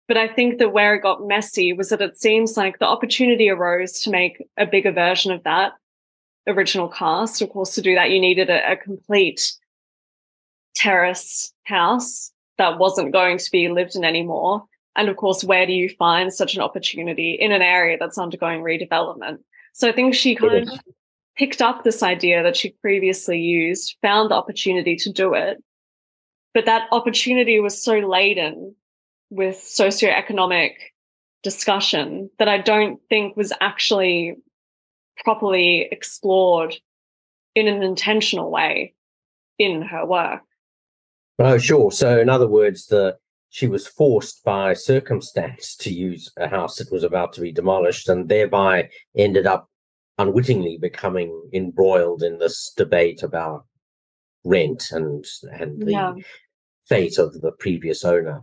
But 0.09 0.17
I 0.17 0.27
think 0.27 0.59
that 0.59 0.73
where 0.73 0.97
it 0.97 1.03
got 1.03 1.29
messy 1.29 1.73
was 1.73 1.91
that 1.91 2.01
it 2.01 2.19
seems 2.19 2.57
like 2.57 2.79
the 2.79 2.89
opportunity 2.89 3.49
arose 3.49 4.01
to 4.01 4.11
make 4.11 4.45
a 4.57 4.67
bigger 4.67 4.91
version 4.91 5.31
of 5.31 5.45
that 5.45 5.75
original 6.49 6.89
cast. 6.89 7.41
Of 7.41 7.51
course, 7.51 7.75
to 7.77 7.83
do 7.83 7.95
that, 7.95 8.11
you 8.11 8.21
needed 8.21 8.51
a, 8.51 8.73
a 8.73 8.77
complete 8.77 9.53
terrace 10.75 11.53
house 11.63 12.33
that 12.57 12.79
wasn't 12.79 13.13
going 13.13 13.39
to 13.39 13.51
be 13.53 13.69
lived 13.69 13.95
in 13.95 14.05
anymore. 14.05 14.65
And 14.97 15.09
of 15.09 15.17
course, 15.17 15.45
where 15.45 15.67
do 15.67 15.73
you 15.73 15.89
find 15.91 16.33
such 16.33 16.57
an 16.57 16.63
opportunity 16.63 17.35
in 17.35 17.53
an 17.53 17.63
area 17.63 17.97
that's 17.97 18.19
undergoing 18.19 18.63
redevelopment? 18.63 19.39
So 19.75 19.89
I 19.89 19.93
think 19.93 20.15
she 20.15 20.35
kind 20.35 20.69
of 20.69 20.81
picked 21.39 21.63
up 21.63 21.85
this 21.85 22.03
idea 22.03 22.43
that 22.43 22.57
she 22.57 22.71
previously 22.83 23.39
used, 23.39 23.97
found 24.03 24.31
the 24.31 24.35
opportunity 24.35 24.97
to 24.97 25.13
do 25.13 25.35
it. 25.35 25.63
But 26.53 26.65
that 26.67 26.89
opportunity 26.91 27.61
was 27.61 27.83
so 27.83 27.99
laden 27.99 28.75
with 29.31 29.57
socioeconomic 29.57 30.73
discussion 31.43 32.31
that 32.39 32.49
I 32.49 32.59
don't 32.59 33.01
think 33.09 33.37
was 33.37 33.53
actually 33.61 34.35
properly 35.25 35.89
explored 35.93 36.77
in 37.55 37.69
an 37.69 37.83
intentional 37.83 38.51
way 38.51 38.95
in 39.59 39.83
her 39.83 40.05
work. 40.05 40.43
Oh, 41.39 41.59
sure. 41.59 41.93
So, 41.93 42.19
in 42.19 42.29
other 42.29 42.49
words, 42.49 42.87
the 42.87 43.17
she 43.51 43.67
was 43.67 43.87
forced 43.87 44.45
by 44.45 44.75
circumstance 44.75 45.75
to 45.77 45.91
use 45.91 46.31
a 46.37 46.49
house 46.49 46.77
that 46.77 46.93
was 46.93 47.03
about 47.03 47.33
to 47.35 47.41
be 47.41 47.53
demolished, 47.53 48.09
and 48.09 48.29
thereby 48.29 48.91
ended 49.17 49.47
up 49.47 49.69
unwittingly 50.19 50.79
becoming 50.79 51.49
embroiled 51.53 52.23
in 52.23 52.39
this 52.39 52.73
debate 52.77 53.23
about 53.23 53.65
rent 54.45 54.91
and 54.91 55.25
and 55.53 55.83
the 55.87 55.93
yeah. 55.93 56.13
fate 56.87 57.19
of 57.19 57.41
the 57.41 57.53
previous 57.59 58.05
owner. 58.05 58.43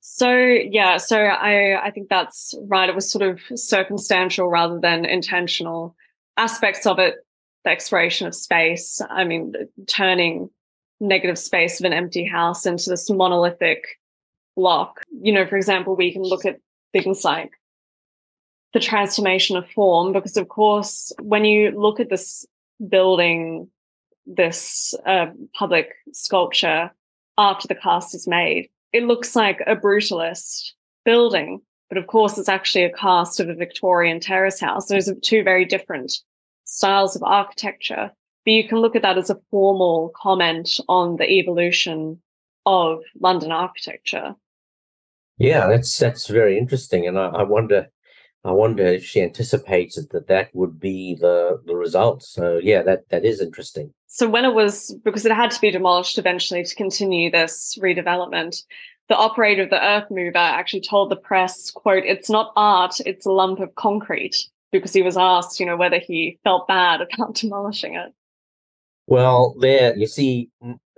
So 0.00 0.30
yeah, 0.30 0.98
so 0.98 1.18
I 1.18 1.84
I 1.84 1.90
think 1.90 2.08
that's 2.08 2.54
right. 2.68 2.88
It 2.88 2.94
was 2.94 3.10
sort 3.10 3.28
of 3.28 3.40
circumstantial 3.58 4.48
rather 4.48 4.78
than 4.78 5.04
intentional 5.04 5.96
aspects 6.36 6.86
of 6.86 6.98
it. 6.98 7.16
The 7.64 7.70
exploration 7.70 8.28
of 8.28 8.34
space. 8.34 9.00
I 9.10 9.24
mean, 9.24 9.52
turning 9.88 10.50
negative 11.00 11.38
space 11.38 11.80
of 11.80 11.84
an 11.84 11.92
empty 11.92 12.24
house 12.24 12.64
into 12.66 12.90
this 12.90 13.10
monolithic 13.10 13.84
block. 14.56 15.02
You 15.20 15.32
know, 15.32 15.46
for 15.46 15.56
example, 15.56 15.96
we 15.96 16.12
can 16.12 16.22
look 16.22 16.44
at 16.44 16.60
things 16.92 17.24
like 17.24 17.50
the 18.72 18.80
transformation 18.80 19.56
of 19.56 19.68
form, 19.70 20.12
because 20.12 20.36
of 20.36 20.48
course, 20.48 21.12
when 21.20 21.44
you 21.44 21.70
look 21.70 22.00
at 22.00 22.10
this 22.10 22.46
building, 22.88 23.68
this 24.26 24.94
uh, 25.06 25.26
public 25.54 25.90
sculpture 26.12 26.90
after 27.38 27.68
the 27.68 27.74
cast 27.74 28.14
is 28.14 28.26
made, 28.26 28.68
it 28.92 29.04
looks 29.04 29.36
like 29.36 29.62
a 29.66 29.76
brutalist 29.76 30.72
building. 31.04 31.60
But 31.88 31.98
of 31.98 32.08
course, 32.08 32.36
it's 32.36 32.48
actually 32.48 32.84
a 32.84 32.92
cast 32.92 33.38
of 33.38 33.48
a 33.48 33.54
Victorian 33.54 34.18
terrace 34.18 34.60
house. 34.60 34.88
Those 34.88 35.08
are 35.08 35.14
two 35.14 35.44
very 35.44 35.64
different 35.64 36.12
styles 36.64 37.14
of 37.14 37.22
architecture. 37.22 38.10
But 38.44 38.52
you 38.52 38.68
can 38.68 38.78
look 38.78 38.96
at 38.96 39.02
that 39.02 39.18
as 39.18 39.30
a 39.30 39.38
formal 39.50 40.12
comment 40.16 40.80
on 40.88 41.16
the 41.16 41.30
evolution 41.30 42.20
of 42.64 43.00
London 43.20 43.52
architecture. 43.52 44.34
Yeah, 45.38 45.68
that's 45.68 45.96
that's 45.98 46.26
very 46.26 46.56
interesting, 46.56 47.06
and 47.06 47.18
I, 47.18 47.26
I 47.26 47.42
wonder, 47.42 47.88
I 48.46 48.52
wonder 48.52 48.84
if 48.84 49.04
she 49.04 49.20
anticipated 49.20 50.10
that 50.12 50.28
that 50.28 50.54
would 50.54 50.78
be 50.78 51.16
the 51.20 51.60
the 51.66 51.74
result. 51.74 52.22
So 52.22 52.60
yeah, 52.62 52.82
that 52.82 53.08
that 53.10 53.24
is 53.24 53.40
interesting. 53.40 53.92
So 54.06 54.28
when 54.28 54.44
it 54.44 54.54
was 54.54 54.94
because 55.04 55.26
it 55.26 55.32
had 55.32 55.50
to 55.50 55.60
be 55.60 55.72
demolished 55.72 56.16
eventually 56.16 56.62
to 56.62 56.74
continue 56.76 57.28
this 57.28 57.76
redevelopment, 57.82 58.62
the 59.08 59.16
operator 59.16 59.62
of 59.62 59.70
the 59.70 59.84
earth 59.84 60.06
mover 60.10 60.38
actually 60.38 60.82
told 60.82 61.10
the 61.10 61.16
press, 61.16 61.72
quote, 61.72 62.04
it's 62.04 62.30
not 62.30 62.52
art, 62.56 63.00
it's 63.04 63.26
a 63.26 63.32
lump 63.32 63.58
of 63.58 63.74
concrete, 63.74 64.36
because 64.70 64.92
he 64.92 65.02
was 65.02 65.16
asked, 65.16 65.58
you 65.58 65.66
know, 65.66 65.76
whether 65.76 65.98
he 65.98 66.38
felt 66.44 66.68
bad 66.68 67.00
about 67.14 67.34
demolishing 67.34 67.94
it. 67.94 68.12
Well, 69.08 69.54
there, 69.60 69.96
you 69.96 70.06
see, 70.06 70.50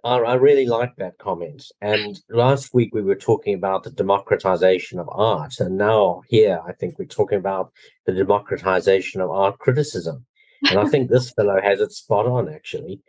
I, 0.04 0.16
I 0.16 0.34
really 0.34 0.66
like 0.66 0.96
that 0.96 1.18
comment. 1.18 1.64
And 1.80 2.20
last 2.30 2.74
week 2.74 2.94
we 2.94 3.02
were 3.02 3.16
talking 3.16 3.54
about 3.54 3.84
the 3.84 3.90
democratization 3.90 4.98
of 4.98 5.08
art. 5.10 5.54
And 5.58 5.76
now 5.76 6.22
here, 6.28 6.60
I 6.66 6.72
think 6.72 6.98
we're 6.98 7.06
talking 7.06 7.38
about 7.38 7.72
the 8.06 8.12
democratization 8.12 9.20
of 9.20 9.30
art 9.30 9.58
criticism. 9.58 10.26
And 10.70 10.78
I 10.78 10.86
think 10.86 11.08
this 11.08 11.30
fellow 11.36 11.60
has 11.62 11.80
it 11.80 11.92
spot 11.92 12.26
on, 12.26 12.48
actually. 12.48 13.02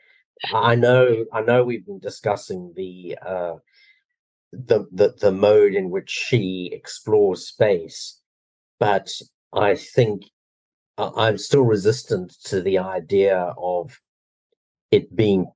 I 0.54 0.76
know, 0.76 1.26
I 1.34 1.42
know 1.42 1.64
we've 1.64 1.86
been 1.86 2.00
discussing 2.00 2.74
the 2.76 3.18
uh, 3.26 3.56
the, 4.52 4.88
the 4.92 5.14
the 5.20 5.32
mode 5.32 5.74
in 5.74 5.90
which 5.90 6.10
she 6.10 6.72
explores 6.74 7.48
space, 7.48 8.20
but 8.80 9.12
I 9.54 9.76
think 9.76 10.24
I'm 10.98 11.38
still 11.38 11.64
resistant 11.64 12.36
to 12.46 12.62
the 12.62 12.78
idea 12.78 13.54
of 13.58 14.00
it 14.92 15.16
being 15.16 15.48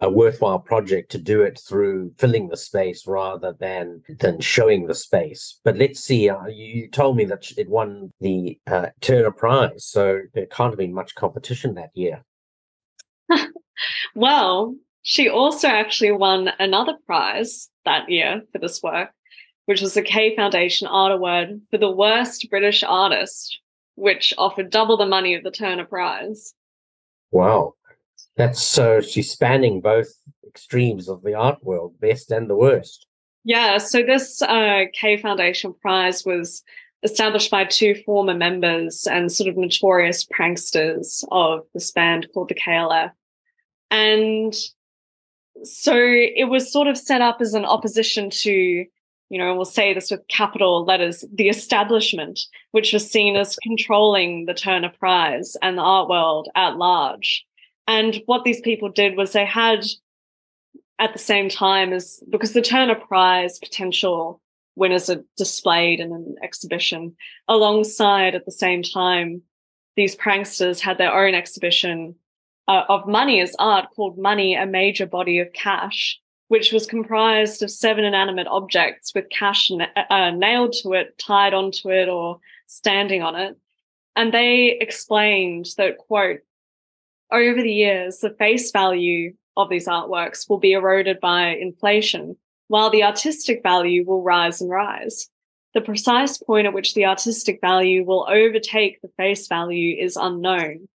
a 0.00 0.10
worthwhile 0.10 0.58
project 0.58 1.10
to 1.12 1.18
do 1.18 1.42
it 1.42 1.58
through 1.58 2.12
filling 2.18 2.48
the 2.48 2.56
space 2.56 3.06
rather 3.06 3.54
than 3.58 4.02
than 4.20 4.40
showing 4.40 4.86
the 4.86 4.94
space. 4.94 5.60
But 5.64 5.76
let's 5.76 6.00
see. 6.00 6.28
Uh, 6.28 6.46
you 6.46 6.88
told 6.88 7.16
me 7.16 7.24
that 7.26 7.52
it 7.56 7.68
won 7.68 8.12
the 8.20 8.58
uh, 8.66 8.88
Turner 9.00 9.30
Prize, 9.30 9.84
so 9.84 10.20
there 10.34 10.46
can't 10.46 10.72
have 10.72 10.78
been 10.78 10.94
much 10.94 11.14
competition 11.14 11.74
that 11.74 11.90
year. 11.94 12.24
well, 14.14 14.74
she 15.02 15.28
also 15.28 15.68
actually 15.68 16.12
won 16.12 16.50
another 16.58 16.94
prize 17.06 17.68
that 17.84 18.08
year 18.10 18.42
for 18.52 18.58
this 18.58 18.82
work, 18.82 19.10
which 19.66 19.80
was 19.80 19.94
the 19.94 20.02
K 20.02 20.34
Foundation 20.34 20.88
Art 20.88 21.12
Award 21.12 21.60
for 21.70 21.78
the 21.78 21.90
worst 21.90 22.48
British 22.50 22.82
artist, 22.82 23.60
which 23.94 24.34
offered 24.36 24.70
double 24.70 24.96
the 24.96 25.06
money 25.06 25.34
of 25.34 25.44
the 25.44 25.50
Turner 25.50 25.84
Prize. 25.84 26.54
Wow. 27.30 27.74
That's 28.36 28.62
so 28.62 29.00
she's 29.00 29.30
spanning 29.30 29.80
both 29.80 30.08
extremes 30.46 31.08
of 31.08 31.22
the 31.22 31.34
art 31.34 31.62
world, 31.64 31.98
best 32.00 32.30
and 32.30 32.48
the 32.48 32.56
worst. 32.56 33.06
Yeah, 33.44 33.78
so 33.78 34.02
this 34.02 34.42
uh, 34.42 34.84
K 34.92 35.16
Foundation 35.16 35.72
Prize 35.80 36.24
was 36.24 36.62
established 37.02 37.50
by 37.50 37.64
two 37.64 37.94
former 38.04 38.34
members 38.34 39.06
and 39.06 39.30
sort 39.30 39.48
of 39.48 39.56
notorious 39.56 40.26
pranksters 40.26 41.24
of 41.30 41.60
this 41.72 41.92
band 41.92 42.26
called 42.34 42.48
the 42.48 42.54
KLF. 42.54 43.12
And 43.90 44.54
so 45.62 45.94
it 45.96 46.48
was 46.48 46.72
sort 46.72 46.88
of 46.88 46.98
set 46.98 47.20
up 47.20 47.40
as 47.40 47.54
an 47.54 47.64
opposition 47.64 48.30
to, 48.30 48.50
you 48.50 49.38
know, 49.38 49.54
we'll 49.54 49.64
say 49.64 49.94
this 49.94 50.10
with 50.10 50.26
capital 50.28 50.84
letters, 50.84 51.24
the 51.32 51.48
establishment, 51.48 52.40
which 52.72 52.92
was 52.92 53.08
seen 53.08 53.36
as 53.36 53.56
controlling 53.62 54.46
the 54.46 54.54
Turner 54.54 54.92
Prize 54.98 55.56
and 55.62 55.78
the 55.78 55.82
art 55.82 56.08
world 56.08 56.48
at 56.56 56.76
large. 56.76 57.46
And 57.86 58.20
what 58.26 58.44
these 58.44 58.60
people 58.60 58.88
did 58.88 59.16
was 59.16 59.32
they 59.32 59.44
had, 59.44 59.84
at 60.98 61.12
the 61.12 61.18
same 61.18 61.48
time 61.48 61.92
as, 61.92 62.22
because 62.30 62.52
the 62.52 62.62
Turner 62.62 62.94
Prize 62.94 63.58
potential 63.58 64.40
winners 64.74 65.08
are 65.08 65.24
displayed 65.36 66.00
in 66.00 66.12
an 66.12 66.36
exhibition, 66.42 67.16
alongside 67.48 68.34
at 68.34 68.44
the 68.44 68.52
same 68.52 68.82
time, 68.82 69.42
these 69.96 70.16
pranksters 70.16 70.80
had 70.80 70.98
their 70.98 71.14
own 71.14 71.34
exhibition 71.34 72.14
uh, 72.68 72.82
of 72.88 73.06
money 73.06 73.40
as 73.40 73.56
art 73.58 73.86
called 73.94 74.18
Money, 74.18 74.54
a 74.54 74.66
Major 74.66 75.06
Body 75.06 75.38
of 75.38 75.52
Cash, 75.52 76.20
which 76.48 76.72
was 76.72 76.86
comprised 76.86 77.62
of 77.62 77.70
seven 77.70 78.04
inanimate 78.04 78.46
objects 78.48 79.12
with 79.14 79.30
cash 79.30 79.70
uh, 80.10 80.30
nailed 80.30 80.74
to 80.82 80.92
it, 80.92 81.16
tied 81.18 81.54
onto 81.54 81.90
it, 81.90 82.08
or 82.08 82.38
standing 82.66 83.22
on 83.22 83.36
it. 83.36 83.56
And 84.14 84.32
they 84.32 84.76
explained 84.80 85.66
that, 85.76 85.98
quote, 85.98 86.40
over 87.32 87.60
the 87.60 87.72
years, 87.72 88.18
the 88.18 88.30
face 88.30 88.70
value 88.70 89.34
of 89.56 89.68
these 89.68 89.88
artworks 89.88 90.48
will 90.48 90.58
be 90.58 90.72
eroded 90.72 91.18
by 91.20 91.48
inflation, 91.48 92.36
while 92.68 92.90
the 92.90 93.02
artistic 93.02 93.62
value 93.62 94.04
will 94.06 94.22
rise 94.22 94.60
and 94.60 94.70
rise. 94.70 95.28
The 95.74 95.80
precise 95.80 96.38
point 96.38 96.66
at 96.66 96.72
which 96.72 96.94
the 96.94 97.04
artistic 97.04 97.60
value 97.60 98.04
will 98.04 98.26
overtake 98.30 99.00
the 99.02 99.10
face 99.16 99.46
value 99.46 99.96
is 100.00 100.16
unknown. 100.16 100.88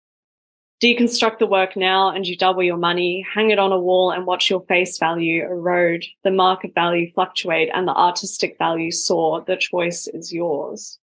Deconstruct 0.83 1.39
the 1.39 1.47
work 1.47 1.77
now 1.77 2.11
and 2.11 2.27
you 2.27 2.37
double 2.37 2.63
your 2.63 2.79
money, 2.79 3.27
hang 3.35 3.51
it 3.51 3.59
on 3.59 3.73
a 3.73 3.79
wall 3.79 4.11
and 4.11 4.25
watch 4.25 4.49
your 4.49 4.63
face 4.63 4.99
value 4.99 5.43
erode, 5.45 6.07
the 6.25 6.31
market 6.31 6.75
value 6.75 7.13
fluctuate, 7.13 7.69
and 7.75 7.87
the 7.87 7.93
artistic 7.93 8.57
value 8.57 8.91
soar. 8.91 9.45
The 9.47 9.59
choice 9.59 10.09
is 10.09 10.33
yours. 10.33 10.99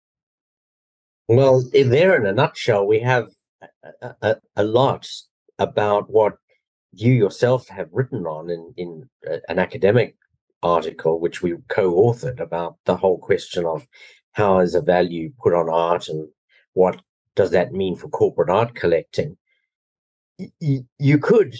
Well, 1.27 1.65
there 1.73 2.15
in 2.15 2.27
a 2.27 2.33
nutshell, 2.33 2.87
we 2.87 3.01
have 3.01 3.34
a, 4.22 4.37
a, 4.57 4.64
lot 4.64 5.09
about 5.59 6.11
what 6.11 6.35
you 6.92 7.12
yourself 7.12 7.68
have 7.68 7.88
written 7.92 8.27
on 8.27 8.50
in, 8.50 8.74
in 8.77 9.09
uh, 9.31 9.38
an 9.48 9.59
academic 9.59 10.16
article, 10.62 11.20
which 11.20 11.42
we 11.42 11.55
co-authored 11.68 12.40
about 12.40 12.77
the 12.85 12.96
whole 12.96 13.18
question 13.18 13.66
of 13.66 13.87
how 14.33 14.59
is 14.59 14.74
a 14.74 14.81
value 14.81 15.33
put 15.42 15.53
on 15.53 15.68
art 15.68 16.09
and 16.09 16.29
what 16.72 17.00
does 17.37 17.50
that 17.50 17.72
mean 17.72 17.96
for 17.96 18.09
corporate 18.09 18.50
art 18.50 18.74
collecting. 18.74 19.37
Y- 20.61 20.85
you 20.98 21.18
could 21.18 21.55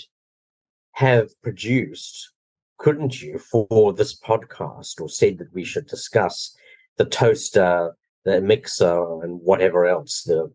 have 0.93 1.31
produced, 1.43 2.33
couldn't 2.79 3.21
you, 3.21 3.39
for 3.39 3.93
this 3.93 4.19
podcast 4.19 5.01
or 5.01 5.09
said 5.09 5.39
that 5.39 5.53
we 5.53 5.65
should 5.65 5.87
discuss 5.87 6.57
the 6.97 7.05
toaster, 7.05 7.97
the 8.25 8.41
mixer, 8.41 9.23
and 9.23 9.41
whatever 9.41 9.87
else, 9.87 10.23
the 10.23 10.53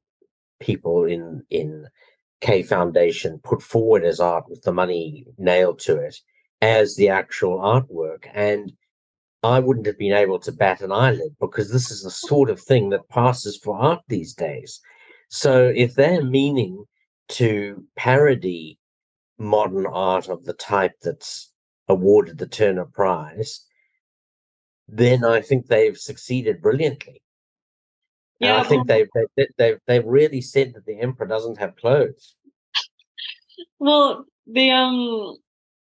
people 0.59 1.05
in 1.05 1.43
in 1.49 1.87
K 2.41 2.63
Foundation 2.63 3.39
put 3.43 3.61
forward 3.61 4.03
as 4.03 4.19
art 4.19 4.45
with 4.49 4.61
the 4.63 4.73
money 4.73 5.25
nailed 5.37 5.79
to 5.79 5.97
it 5.97 6.15
as 6.61 6.95
the 6.95 7.09
actual 7.09 7.59
artwork. 7.59 8.25
And 8.33 8.73
I 9.43 9.59
wouldn't 9.59 9.87
have 9.87 9.97
been 9.97 10.13
able 10.13 10.39
to 10.39 10.51
bat 10.51 10.81
an 10.81 10.91
eyelid 10.91 11.35
because 11.39 11.71
this 11.71 11.91
is 11.91 12.03
the 12.03 12.11
sort 12.11 12.49
of 12.49 12.59
thing 12.59 12.89
that 12.89 13.09
passes 13.09 13.57
for 13.57 13.77
art 13.77 14.01
these 14.07 14.33
days. 14.33 14.81
So 15.29 15.71
if 15.75 15.95
they're 15.95 16.23
meaning 16.23 16.85
to 17.29 17.85
parody 17.95 18.79
modern 19.37 19.85
art 19.85 20.27
of 20.27 20.43
the 20.43 20.53
type 20.53 20.93
that's 21.01 21.53
awarded 21.87 22.37
the 22.37 22.47
Turner 22.47 22.85
Prize, 22.85 23.65
then 24.87 25.23
I 25.23 25.41
think 25.41 25.67
they've 25.67 25.97
succeeded 25.97 26.61
brilliantly. 26.61 27.21
Yeah, 28.39 28.57
and 28.57 28.65
I 28.65 28.69
think 28.69 28.87
they've, 28.87 29.07
they've 29.35 29.47
they've 29.57 29.77
they've 29.85 30.05
really 30.05 30.41
said 30.41 30.73
that 30.73 30.85
the 30.85 30.99
emperor 30.99 31.27
doesn't 31.27 31.57
have 31.59 31.75
clothes. 31.75 32.35
Well, 33.79 34.25
the 34.47 34.71
um, 34.71 35.37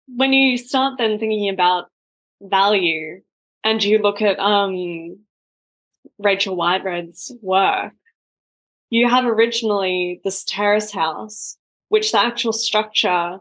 when 0.07 0.33
you 0.33 0.57
start 0.57 0.97
then 0.97 1.17
thinking 1.17 1.49
about 1.49 1.85
value, 2.41 3.21
and 3.63 3.83
you 3.83 3.97
look 3.97 4.21
at 4.21 4.39
um, 4.39 5.19
Rachel 6.19 6.55
Whiteread's 6.55 7.33
work, 7.41 7.93
you 8.89 9.09
have 9.09 9.25
originally 9.25 10.21
this 10.23 10.43
terrace 10.43 10.91
house, 10.91 11.57
which 11.89 12.11
the 12.11 12.19
actual 12.19 12.53
structure 12.53 13.39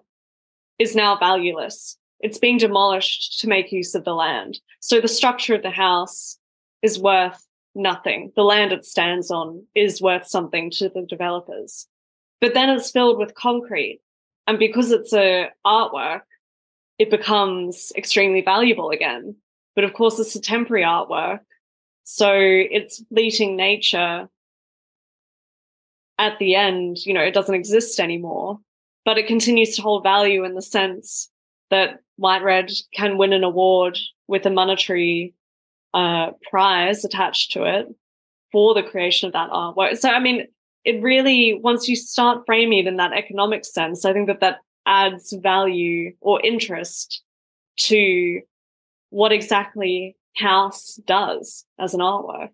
is 0.78 0.96
now 0.96 1.16
valueless. 1.18 1.98
It's 2.20 2.38
being 2.38 2.56
demolished 2.56 3.38
to 3.40 3.48
make 3.48 3.70
use 3.70 3.94
of 3.94 4.04
the 4.04 4.14
land. 4.14 4.58
So 4.80 5.00
the 5.00 5.08
structure 5.08 5.54
of 5.54 5.62
the 5.62 5.70
house 5.70 6.38
is 6.80 6.98
worth 6.98 7.46
nothing. 7.74 8.32
The 8.36 8.42
land 8.42 8.72
it 8.72 8.84
stands 8.84 9.30
on 9.30 9.66
is 9.74 10.00
worth 10.00 10.26
something 10.26 10.70
to 10.72 10.88
the 10.88 11.02
developers. 11.02 11.86
But 12.40 12.54
then 12.54 12.70
it's 12.70 12.90
filled 12.90 13.18
with 13.18 13.34
concrete. 13.34 14.00
And 14.46 14.58
because 14.58 14.90
it's 14.90 15.12
a 15.12 15.50
artwork, 15.66 16.22
it 16.98 17.10
becomes 17.10 17.92
extremely 17.96 18.42
valuable 18.42 18.90
again. 18.90 19.36
But 19.74 19.84
of 19.84 19.94
course, 19.94 20.18
it's 20.18 20.36
a 20.36 20.40
temporary 20.40 20.84
artwork. 20.84 21.40
So 22.04 22.32
its 22.32 23.02
fleeting 23.08 23.56
nature 23.56 24.28
at 26.18 26.38
the 26.38 26.54
end, 26.54 26.98
you 27.04 27.14
know, 27.14 27.22
it 27.22 27.34
doesn't 27.34 27.54
exist 27.54 27.98
anymore, 27.98 28.60
but 29.04 29.18
it 29.18 29.26
continues 29.26 29.74
to 29.76 29.82
hold 29.82 30.02
value 30.02 30.44
in 30.44 30.54
the 30.54 30.62
sense 30.62 31.30
that 31.70 32.00
Whiteread 32.20 32.72
can 32.94 33.18
win 33.18 33.32
an 33.32 33.42
award 33.42 33.98
with 34.28 34.46
a 34.46 34.50
monetary 34.50 35.34
uh, 35.94 36.32
prize 36.50 37.04
attached 37.04 37.52
to 37.52 37.64
it 37.64 37.86
for 38.52 38.74
the 38.74 38.82
creation 38.82 39.26
of 39.26 39.32
that 39.32 39.50
artwork. 39.50 39.96
So, 39.96 40.10
I 40.10 40.18
mean, 40.18 40.46
it 40.84 41.02
really, 41.02 41.54
once 41.54 41.88
you 41.88 41.96
start 41.96 42.42
framing 42.44 42.80
it 42.80 42.86
in 42.86 42.96
that 42.96 43.12
economic 43.12 43.64
sense, 43.64 44.04
I 44.04 44.12
think 44.12 44.26
that 44.26 44.40
that 44.40 44.58
adds 44.86 45.32
value 45.32 46.12
or 46.20 46.44
interest 46.44 47.22
to 47.76 48.40
what 49.10 49.32
exactly 49.32 50.16
House 50.36 51.00
does 51.06 51.64
as 51.78 51.94
an 51.94 52.00
artwork. 52.00 52.50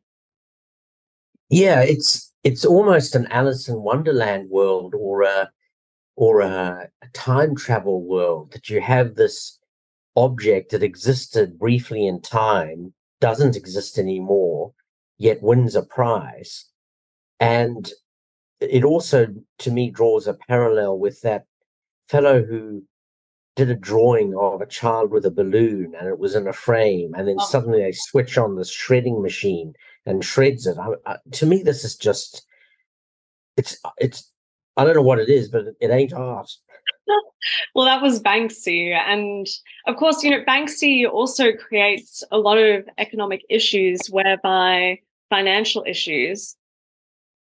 Yeah, 1.49 1.81
it's 1.81 2.33
it's 2.45 2.65
almost 2.65 3.15
an 3.15 3.27
Alice 3.29 3.69
in 3.69 3.83
Wonderland 3.83 4.51
world 4.51 4.95
or 4.95 5.23
a 5.23 5.51
or 6.17 6.41
a, 6.43 6.89
a 7.03 7.07
time 7.15 7.57
travel 7.57 8.03
world 8.03 8.53
that 8.53 8.69
you 8.69 8.81
have 8.83 9.15
this 9.15 9.59
object 10.17 10.71
that 10.71 10.83
existed 10.83 11.59
briefly 11.59 12.07
in 12.07 12.21
time 12.21 12.93
doesn't 13.21 13.57
exist 13.57 13.99
anymore, 13.99 14.73
yet 15.19 15.43
wins 15.43 15.77
a 15.77 15.83
prize. 15.83 16.67
And 17.39 17.91
it 18.61 18.85
also, 18.85 19.29
to 19.59 19.71
me, 19.71 19.91
draws 19.91 20.27
a 20.27 20.35
parallel 20.35 20.99
with 20.99 21.21
that 21.23 21.47
fellow 22.07 22.43
who 22.43 22.83
did 23.57 23.71
a 23.71 23.75
drawing 23.75 24.35
of 24.37 24.61
a 24.61 24.67
child 24.67 25.11
with 25.11 25.27
a 25.27 25.31
balloon 25.31 25.95
and 25.99 26.09
it 26.09 26.19
was 26.19 26.35
in 26.35 26.47
a 26.47 26.53
frame 26.53 27.13
and 27.15 27.29
then 27.29 27.37
oh. 27.39 27.47
suddenly 27.47 27.81
they 27.81 27.93
switch 27.93 28.39
on 28.39 28.57
this 28.57 28.71
shredding 28.71 29.21
machine 29.21 29.75
and 30.07 30.25
shreds 30.25 30.67
it 30.67 30.79
I, 30.79 30.89
I, 31.05 31.17
to 31.33 31.47
me 31.47 31.63
this 31.63 31.85
is 31.85 31.97
just 31.97 32.47
it's 33.57 33.77
it's 33.99 34.33
i 34.77 34.85
don't 34.85 34.95
know 34.95 35.03
what 35.03 35.19
it 35.19 35.29
is 35.29 35.49
but 35.49 35.67
it, 35.67 35.77
it 35.81 35.91
ain't 35.91 36.13
art 36.13 36.51
well 37.75 37.85
that 37.85 38.03
was 38.03 38.23
banksy. 38.23 38.93
And 38.95 39.47
of 39.87 39.97
course 39.97 40.23
you 40.23 40.31
know 40.31 40.45
banksy 40.45 41.09
also 41.09 41.53
creates 41.53 42.23
a 42.31 42.39
lot 42.39 42.59
of 42.59 42.89
economic 42.99 43.43
issues 43.49 44.07
whereby 44.09 45.01
financial 45.31 45.85
issues 45.87 46.57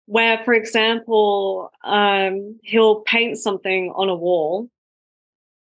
where 0.07 0.42
for 0.44 0.54
example 0.54 1.70
um, 1.85 2.59
he'll 2.62 3.00
paint 3.00 3.37
something 3.37 3.92
on 3.94 4.09
a 4.09 4.16
wall 4.16 4.68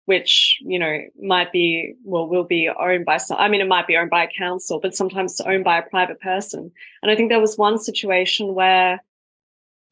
which 0.06 0.58
you 0.60 0.78
know 0.78 0.98
might 1.20 1.52
be 1.52 1.94
well 2.04 2.28
will 2.28 2.44
be 2.44 2.68
owned 2.68 3.04
by 3.04 3.16
some 3.16 3.36
i 3.38 3.48
mean 3.48 3.60
it 3.60 3.68
might 3.68 3.86
be 3.86 3.96
owned 3.96 4.10
by 4.10 4.24
a 4.24 4.28
council 4.36 4.80
but 4.80 4.96
sometimes 4.96 5.32
it's 5.32 5.40
owned 5.42 5.64
by 5.64 5.78
a 5.78 5.88
private 5.90 6.20
person. 6.20 6.70
And 7.02 7.10
i 7.10 7.16
think 7.16 7.28
there 7.28 7.40
was 7.40 7.56
one 7.56 7.78
situation 7.78 8.54
where 8.54 9.00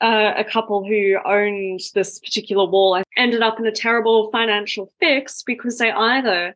uh, 0.00 0.32
a 0.36 0.44
couple 0.44 0.84
who 0.84 1.16
owned 1.24 1.80
this 1.94 2.18
particular 2.18 2.64
wall 2.64 3.02
ended 3.16 3.42
up 3.42 3.58
in 3.58 3.66
a 3.66 3.72
terrible 3.72 4.30
financial 4.30 4.92
fix 4.98 5.42
because 5.42 5.78
they 5.78 5.90
either 5.90 6.54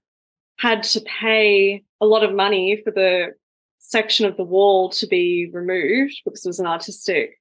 had 0.59 0.83
to 0.83 1.00
pay 1.00 1.83
a 2.00 2.07
lot 2.07 2.24
of 2.24 2.35
money 2.35 2.80
for 2.83 2.90
the 2.90 3.33
section 3.78 4.24
of 4.24 4.37
the 4.37 4.44
wall 4.44 4.88
to 4.88 5.07
be 5.07 5.50
removed 5.52 6.14
because 6.24 6.44
it 6.44 6.48
was 6.48 6.61
an 6.61 6.66
artistic 6.66 7.38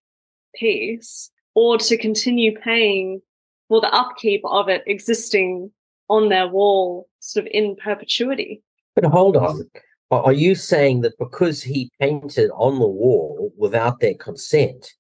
piece 0.56 1.32
or 1.56 1.78
to 1.78 1.98
continue 1.98 2.60
paying 2.60 3.22
for 3.70 3.80
the 3.80 3.94
upkeep 3.94 4.42
of 4.46 4.68
it 4.68 4.84
existing 4.86 5.72
on 6.10 6.30
their 6.30 6.48
wall 6.48 7.08
sort 7.20 7.46
of 7.46 7.52
in 7.54 7.76
perpetuity. 7.76 8.62
But 8.96 9.06
hold 9.06 9.38
on. 9.38 9.70
Are 10.12 10.34
you 10.34 10.54
saying 10.54 11.02
that 11.02 11.18
because 11.18 11.64
he 11.64 11.90
painted 12.00 12.52
on 12.52 12.78
the 12.78 12.88
wall 12.88 13.52
without 13.58 14.00
their 14.00 14.14
consent, 14.14 14.94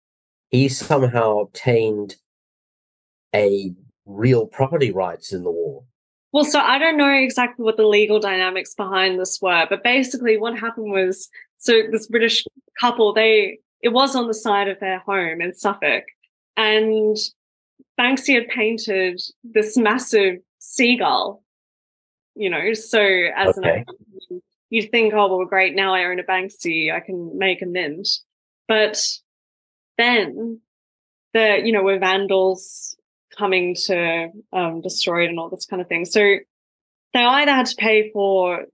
he 0.54 0.70
somehow 0.70 1.39
obtained 1.39 2.16
a 3.34 3.74
real 4.06 4.46
property 4.46 4.92
rights 4.92 5.34
in 5.34 5.44
the 5.44 5.52
wall? 5.52 5.88
Well, 6.32 6.46
so 6.46 6.60
I 6.60 6.78
don't 6.78 6.96
know 6.96 7.12
exactly 7.12 7.66
what 7.66 7.76
the 7.76 7.88
legal 7.88 8.20
dynamics 8.20 8.76
behind 8.76 9.20
this 9.20 9.39
were, 9.42 9.66
but 9.68 9.84
basically 9.84 10.38
what 10.38 10.58
happened 10.58 10.92
was 10.92 11.28
so 11.58 11.74
this 11.92 12.08
British 12.08 12.46
couple, 12.80 13.13
they 13.13 13.60
it 13.82 13.89
was 13.89 14.16
on 14.16 14.28
the 14.28 14.34
side 14.34 14.68
of 14.68 14.80
their 14.80 15.00
home 15.00 15.42
in 15.42 15.54
Suffolk, 15.56 16.04
and 16.56 17.18
Banksy 18.00 18.36
had 18.36 18.48
painted 18.48 19.20
this 19.44 19.76
massive 19.76 20.38
seagull, 20.60 21.44
you 22.36 22.50
know. 22.50 22.74
So 22.74 23.02
as 23.02 23.58
okay. 23.58 23.86
an 24.30 24.42
you 24.70 24.84
think, 24.84 25.13
oh 25.16 25.36
well, 25.36 25.48
great, 25.48 25.76
now 25.76 25.96
I 25.96 26.06
own 26.06 26.20
a 26.20 26.24
Banksy, 26.24 26.94
I 26.94 27.00
can 27.00 27.38
make 27.38 27.63
a 27.63 27.66
mint. 27.66 28.08
But 28.68 29.04
then 29.98 30.60
the 31.34 31.62
you 31.64 31.72
know 31.72 31.84
were 31.84 32.00
vandals 32.00 32.96
coming 33.36 33.76
to 33.76 34.30
um, 34.52 34.82
destroy 34.82 35.26
it 35.26 35.30
and 35.30 35.40
all 35.40 35.50
this 35.50 35.66
kind 35.66 35.82
of 35.82 35.88
thing. 35.88 36.06
So 36.06 36.20
they 37.14 37.24
either 37.24 37.52
had 37.52 37.66
to 37.68 37.76
pay 37.76 38.12
for 38.12 38.66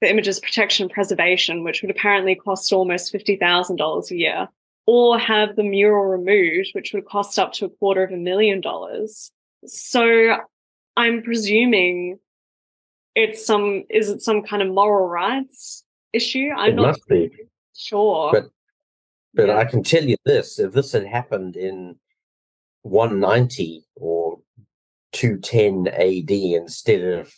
the 0.00 0.10
image's 0.10 0.40
protection 0.40 0.84
and 0.84 0.92
preservation, 0.92 1.62
which 1.62 1.82
would 1.82 1.90
apparently 1.90 2.34
cost 2.34 2.72
almost 2.72 3.12
fifty 3.12 3.36
thousand 3.36 3.76
dollars 3.76 4.10
a 4.10 4.16
year, 4.16 4.48
or 4.86 5.18
have 5.18 5.56
the 5.56 5.62
mural 5.62 6.06
removed, 6.06 6.70
which 6.72 6.92
would 6.92 7.06
cost 7.06 7.38
up 7.38 7.52
to 7.54 7.66
a 7.66 7.70
quarter 7.70 8.02
of 8.02 8.12
a 8.12 8.16
million 8.16 8.60
dollars. 8.60 9.30
So 9.66 10.36
I'm 10.96 11.22
presuming 11.22 12.18
it's 13.14 13.44
some 13.44 13.84
is 13.90 14.08
it 14.08 14.22
some 14.22 14.42
kind 14.42 14.62
of 14.62 14.68
moral 14.68 15.08
rights 15.08 15.84
issue? 16.12 16.48
I'm 16.56 16.72
it 16.72 16.76
not 16.76 16.86
must 16.88 17.06
be. 17.08 17.30
sure. 17.76 18.30
But 18.32 18.50
but 19.34 19.48
yeah. 19.48 19.58
I 19.58 19.64
can 19.64 19.82
tell 19.82 20.04
you 20.04 20.16
this: 20.24 20.58
if 20.58 20.72
this 20.72 20.92
had 20.92 21.06
happened 21.06 21.56
in 21.56 21.96
190 22.82 23.84
or 23.96 24.38
210 25.12 25.88
AD 25.88 26.30
instead 26.30 27.02
of 27.02 27.32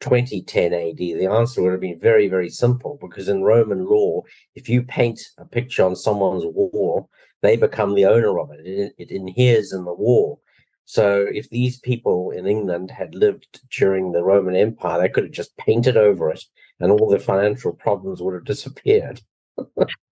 2010 0.00 0.72
AD, 0.72 0.96
the 0.96 1.26
answer 1.26 1.62
would 1.62 1.72
have 1.72 1.80
been 1.80 2.00
very, 2.00 2.28
very 2.28 2.50
simple. 2.50 2.98
Because 3.00 3.28
in 3.28 3.42
Roman 3.42 3.86
law, 3.86 4.22
if 4.54 4.68
you 4.68 4.82
paint 4.82 5.20
a 5.38 5.44
picture 5.44 5.84
on 5.84 5.96
someone's 5.96 6.44
wall, 6.44 7.08
they 7.42 7.56
become 7.56 7.94
the 7.94 8.06
owner 8.06 8.38
of 8.38 8.50
it. 8.50 8.66
It, 8.66 8.94
it 8.98 9.10
inheres 9.10 9.72
in 9.72 9.84
the 9.84 9.94
wall. 9.94 10.40
So 10.84 11.26
if 11.32 11.50
these 11.50 11.80
people 11.80 12.30
in 12.30 12.46
England 12.46 12.92
had 12.92 13.14
lived 13.14 13.60
during 13.76 14.12
the 14.12 14.22
Roman 14.22 14.54
Empire, 14.54 15.00
they 15.00 15.08
could 15.08 15.24
have 15.24 15.32
just 15.32 15.56
painted 15.56 15.96
over 15.96 16.30
it 16.30 16.44
and 16.78 16.92
all 16.92 17.08
the 17.08 17.18
financial 17.18 17.72
problems 17.72 18.22
would 18.22 18.34
have 18.34 18.44
disappeared. 18.44 19.20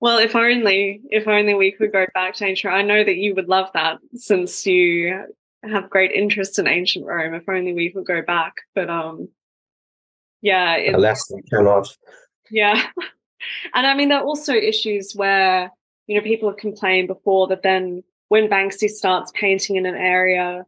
well, 0.00 0.18
if 0.18 0.34
only 0.34 1.02
if 1.10 1.28
only 1.28 1.54
we 1.54 1.72
could 1.72 1.92
go 1.92 2.06
back 2.14 2.34
to 2.36 2.44
ancient 2.44 2.72
I 2.72 2.82
know 2.82 3.04
that 3.04 3.16
you 3.16 3.34
would 3.34 3.48
love 3.48 3.68
that 3.74 3.98
since 4.14 4.66
you 4.66 5.24
have 5.62 5.90
great 5.90 6.12
interest 6.12 6.58
in 6.58 6.66
ancient 6.66 7.04
Rome. 7.04 7.34
If 7.34 7.48
only 7.48 7.74
we 7.74 7.92
could 7.92 8.06
go 8.06 8.22
back. 8.22 8.54
But 8.74 8.88
um 8.88 9.28
yeah. 10.40 10.96
Alas 10.96 11.30
we 11.34 11.42
cannot. 11.42 11.86
Yeah. 12.50 12.82
and 13.74 13.86
I 13.86 13.94
mean 13.94 14.08
there 14.08 14.18
are 14.18 14.24
also 14.24 14.54
issues 14.54 15.12
where, 15.14 15.70
you 16.06 16.16
know, 16.16 16.22
people 16.22 16.48
have 16.48 16.58
complained 16.58 17.08
before 17.08 17.46
that 17.48 17.62
then 17.62 18.02
when 18.28 18.48
Banksy 18.48 18.88
starts 18.88 19.32
painting 19.34 19.76
in 19.76 19.86
an 19.86 19.96
area, 19.96 20.64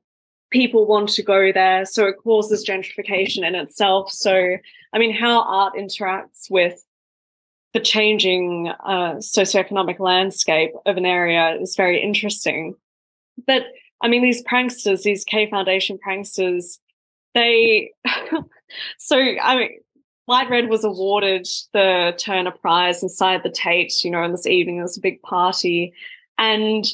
people 0.50 0.86
want 0.86 1.08
to 1.10 1.22
go 1.22 1.52
there. 1.52 1.86
So 1.86 2.06
it 2.06 2.16
causes 2.22 2.66
gentrification 2.66 3.46
in 3.46 3.54
itself. 3.54 4.10
So, 4.10 4.56
I 4.92 4.98
mean, 4.98 5.14
how 5.14 5.42
art 5.42 5.74
interacts 5.74 6.50
with 6.50 6.84
the 7.74 7.80
changing 7.80 8.68
uh, 8.84 9.14
socioeconomic 9.14 9.98
landscape 9.98 10.72
of 10.86 10.96
an 10.96 11.06
area 11.06 11.56
is 11.60 11.76
very 11.76 12.02
interesting. 12.02 12.74
But 13.46 13.64
I 14.00 14.08
mean, 14.08 14.22
these 14.22 14.42
pranksters, 14.44 15.02
these 15.02 15.24
K 15.24 15.48
Foundation 15.48 15.98
pranksters, 16.06 16.78
they, 17.34 17.92
so 18.98 19.16
I 19.16 19.56
mean, 19.56 19.70
Whiteread 20.28 20.68
was 20.68 20.84
awarded 20.84 21.48
the 21.72 22.14
Turner 22.18 22.52
Prize 22.52 23.02
inside 23.02 23.42
the 23.42 23.50
Tate, 23.50 24.04
you 24.04 24.10
know, 24.10 24.22
on 24.22 24.32
this 24.32 24.46
evening. 24.46 24.76
There 24.76 24.84
was 24.84 24.96
a 24.96 25.00
big 25.00 25.20
party. 25.22 25.92
And 26.38 26.84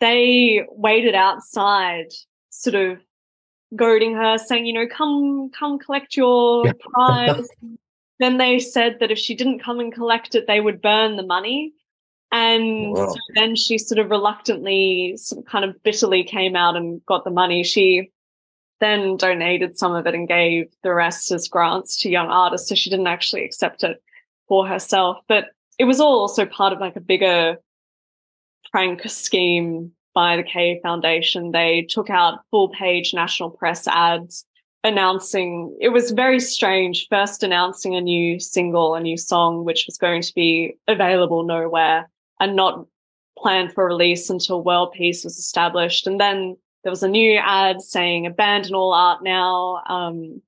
they 0.00 0.66
waited 0.70 1.14
outside, 1.14 2.12
sort 2.50 2.74
of 2.74 2.98
goading 3.76 4.14
her, 4.14 4.36
saying, 4.36 4.66
you 4.66 4.72
know, 4.72 4.86
come, 4.86 5.50
come 5.50 5.78
collect 5.78 6.16
your 6.16 6.72
prize. 6.74 7.48
then 8.22 8.38
they 8.38 8.58
said 8.58 8.98
that 9.00 9.10
if 9.10 9.18
she 9.18 9.34
didn't 9.34 9.60
come 9.62 9.80
and 9.80 9.92
collect 9.92 10.34
it, 10.34 10.46
they 10.46 10.60
would 10.60 10.80
burn 10.82 11.16
the 11.16 11.22
money. 11.22 11.72
And 12.30 12.92
wow. 12.92 13.08
so 13.08 13.16
then 13.34 13.56
she 13.56 13.78
sort 13.78 13.98
of 13.98 14.10
reluctantly, 14.10 15.16
sort 15.16 15.44
of 15.44 15.50
kind 15.50 15.64
of 15.64 15.82
bitterly 15.82 16.24
came 16.24 16.56
out 16.56 16.76
and 16.76 17.04
got 17.04 17.24
the 17.24 17.30
money. 17.30 17.62
She 17.62 18.10
then 18.80 19.16
donated 19.16 19.78
some 19.78 19.94
of 19.94 20.06
it 20.06 20.14
and 20.14 20.26
gave 20.26 20.66
the 20.82 20.94
rest 20.94 21.30
as 21.30 21.46
grants 21.46 22.00
to 22.00 22.10
young 22.10 22.28
artists. 22.28 22.68
So 22.68 22.74
she 22.74 22.90
didn't 22.90 23.06
actually 23.06 23.44
accept 23.44 23.84
it 23.84 24.02
for 24.48 24.66
herself. 24.66 25.18
But 25.28 25.46
it 25.78 25.84
was 25.84 26.00
all 26.00 26.20
also 26.20 26.46
part 26.46 26.72
of 26.72 26.80
like 26.80 26.96
a 26.96 27.00
bigger 27.00 27.58
prank 28.70 29.02
scheme 29.08 29.92
by 30.14 30.36
the 30.36 30.42
K 30.42 30.80
Foundation. 30.82 31.52
They 31.52 31.86
took 31.88 32.08
out 32.08 32.40
full 32.50 32.68
page 32.70 33.12
national 33.14 33.50
press 33.50 33.86
ads 33.86 34.44
announcing 34.84 35.76
it 35.80 35.90
was 35.90 36.10
very 36.10 36.40
strange 36.40 37.06
first 37.08 37.42
announcing 37.42 37.94
a 37.94 38.00
new 38.00 38.40
single 38.40 38.94
a 38.94 39.00
new 39.00 39.16
song 39.16 39.64
which 39.64 39.84
was 39.86 39.96
going 39.96 40.20
to 40.20 40.34
be 40.34 40.76
available 40.88 41.44
nowhere 41.44 42.10
and 42.40 42.56
not 42.56 42.84
planned 43.38 43.72
for 43.72 43.86
release 43.86 44.28
until 44.28 44.62
world 44.62 44.92
peace 44.92 45.22
was 45.22 45.38
established 45.38 46.06
and 46.06 46.20
then 46.20 46.56
there 46.82 46.90
was 46.90 47.04
a 47.04 47.08
new 47.08 47.38
ad 47.38 47.80
saying 47.80 48.26
abandon 48.26 48.74
all 48.74 48.92
art 48.92 49.22
now 49.22 49.80
um, 49.88 50.42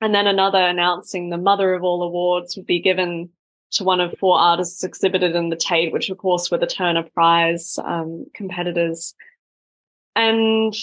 and 0.00 0.14
then 0.14 0.26
another 0.26 0.60
announcing 0.60 1.30
the 1.30 1.36
mother 1.36 1.74
of 1.74 1.82
all 1.82 2.02
awards 2.02 2.56
would 2.56 2.66
be 2.66 2.80
given 2.80 3.28
to 3.72 3.84
one 3.84 4.00
of 4.00 4.16
four 4.18 4.38
artists 4.38 4.82
exhibited 4.82 5.36
in 5.36 5.48
the 5.48 5.56
Tate, 5.56 5.92
which 5.92 6.10
of 6.10 6.18
course 6.18 6.50
were 6.50 6.58
the 6.58 6.66
Turner 6.66 7.04
Prize 7.14 7.78
um, 7.84 8.26
competitors. 8.34 9.14
And 10.16 10.74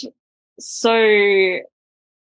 so 0.60 1.60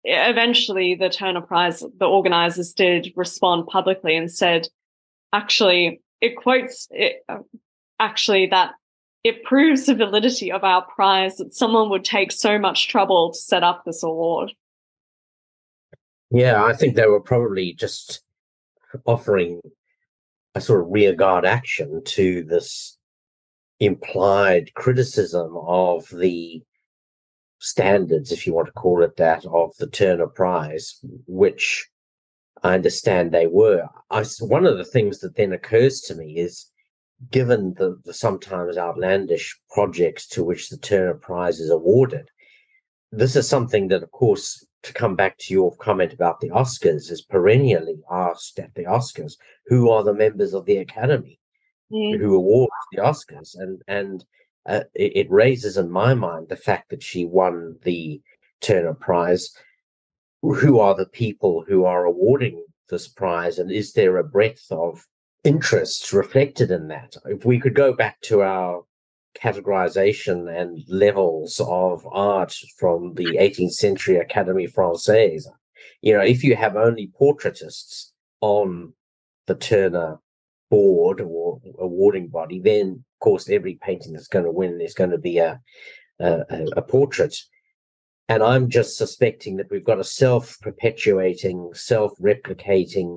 eventually 0.05 0.95
the 0.95 1.09
Turner 1.09 1.41
Prize, 1.41 1.83
the 1.97 2.05
organizers 2.05 2.73
did 2.73 3.11
respond 3.15 3.67
publicly 3.67 4.15
and 4.15 4.31
said, 4.31 4.67
actually, 5.33 6.01
it 6.21 6.35
quotes 6.37 6.87
it, 6.91 7.23
uh, 7.27 7.39
actually 7.99 8.47
that 8.47 8.71
it 9.23 9.43
proves 9.43 9.87
the 9.87 9.95
validity 9.95 10.51
of 10.51 10.63
our 10.63 10.83
prize 10.85 11.37
that 11.37 11.53
someone 11.53 11.89
would 11.89 12.05
take 12.05 12.31
so 12.31 12.59
much 12.59 12.87
trouble 12.87 13.33
to 13.33 13.39
set 13.39 13.63
up 13.63 13.83
this 13.83 14.03
award. 14.03 14.53
Yeah, 16.29 16.63
I 16.63 16.73
think 16.73 16.95
they 16.95 17.07
were 17.07 17.21
probably 17.21 17.73
just 17.73 18.21
offering 19.05 19.61
a 20.53 20.61
sort 20.61 20.81
of 20.81 20.87
rearguard 20.89 21.45
action 21.45 22.03
to 22.05 22.43
this 22.43 22.97
implied 23.79 24.73
criticism 24.75 25.57
of 25.57 26.07
the 26.09 26.61
standards, 27.59 28.31
if 28.31 28.45
you 28.45 28.53
want 28.53 28.67
to 28.67 28.73
call 28.73 29.03
it 29.03 29.17
that, 29.17 29.45
of 29.45 29.75
the 29.77 29.87
Turner 29.87 30.27
Prize, 30.27 30.99
which 31.27 31.87
I 32.63 32.73
understand 32.75 33.31
they 33.31 33.47
were. 33.47 33.87
I, 34.09 34.23
one 34.39 34.65
of 34.65 34.77
the 34.77 34.85
things 34.85 35.19
that 35.19 35.35
then 35.35 35.53
occurs 35.53 36.01
to 36.01 36.15
me 36.15 36.37
is 36.37 36.71
given 37.31 37.73
the, 37.77 37.99
the 38.05 38.13
sometimes 38.13 38.77
outlandish 38.77 39.57
projects 39.71 40.27
to 40.27 40.43
which 40.43 40.69
the 40.69 40.77
Turner 40.77 41.15
Prize 41.15 41.59
is 41.59 41.69
awarded, 41.69 42.29
this 43.11 43.35
is 43.35 43.47
something 43.47 43.87
that, 43.89 44.03
of 44.03 44.11
course, 44.11 44.65
to 44.83 44.93
come 44.93 45.15
back 45.15 45.37
to 45.39 45.53
your 45.53 45.75
comment 45.77 46.13
about 46.13 46.39
the 46.39 46.49
Oscars, 46.49 47.11
is 47.11 47.25
perennially 47.27 47.97
asked 48.11 48.59
at 48.59 48.73
the 48.75 48.83
Oscars, 48.83 49.33
who 49.67 49.89
are 49.89 50.03
the 50.03 50.13
members 50.13 50.53
of 50.53 50.65
the 50.65 50.77
Academy 50.77 51.39
mm. 51.91 52.19
who 52.19 52.35
awards 52.35 52.73
the 52.91 53.01
Oscars? 53.01 53.55
And 53.57 53.81
and 53.87 54.25
uh, 54.65 54.81
it, 54.93 55.15
it 55.15 55.31
raises 55.31 55.77
in 55.77 55.89
my 55.89 56.13
mind 56.13 56.47
the 56.49 56.55
fact 56.55 56.89
that 56.89 57.03
she 57.03 57.25
won 57.25 57.77
the 57.83 58.21
Turner 58.61 58.93
Prize. 58.93 59.55
Who 60.41 60.79
are 60.79 60.95
the 60.95 61.07
people 61.07 61.63
who 61.67 61.85
are 61.85 62.05
awarding 62.05 62.63
this 62.89 63.07
prize, 63.07 63.57
and 63.57 63.71
is 63.71 63.93
there 63.93 64.17
a 64.17 64.23
breadth 64.23 64.67
of 64.69 65.03
interests 65.43 66.13
reflected 66.13 66.69
in 66.69 66.87
that? 66.89 67.15
If 67.25 67.45
we 67.45 67.59
could 67.59 67.73
go 67.73 67.93
back 67.93 68.21
to 68.21 68.41
our 68.43 68.83
categorization 69.35 70.49
and 70.49 70.83
levels 70.87 71.59
of 71.59 72.07
art 72.11 72.55
from 72.77 73.13
the 73.15 73.37
18th 73.39 73.73
century 73.73 74.15
Académie 74.15 74.71
Française. 74.71 75.45
You 76.01 76.13
know, 76.13 76.23
if 76.23 76.43
you 76.43 76.55
have 76.55 76.75
only 76.75 77.11
portraitists 77.19 78.11
on 78.41 78.93
the 79.47 79.55
Turner 79.55 80.19
board 80.69 81.21
or 81.21 81.61
awarding 81.79 82.27
body, 82.27 82.59
then 82.59 83.03
course 83.25 83.49
every 83.49 83.75
painting 83.87 84.13
that's 84.13 84.33
going 84.35 84.45
to 84.45 84.57
win 84.59 84.79
is 84.79 84.93
going 84.93 85.13
to 85.15 85.17
be 85.17 85.37
a, 85.39 85.59
a, 86.19 86.65
a 86.77 86.81
portrait. 86.81 87.35
And 88.29 88.41
I'm 88.51 88.69
just 88.69 88.97
suspecting 88.97 89.57
that 89.57 89.69
we've 89.71 89.89
got 89.91 89.99
a 89.99 90.11
self-perpetuating, 90.23 91.57
self-replicating 91.73 93.09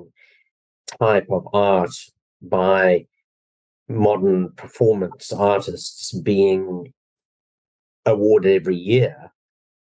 type 0.99 1.27
of 1.29 1.47
art 1.53 1.95
by 2.41 3.05
modern 3.87 4.51
performance 4.63 5.31
artists 5.31 6.11
being 6.31 6.93
awarded 8.05 8.61
every 8.61 8.75
year, 8.75 9.31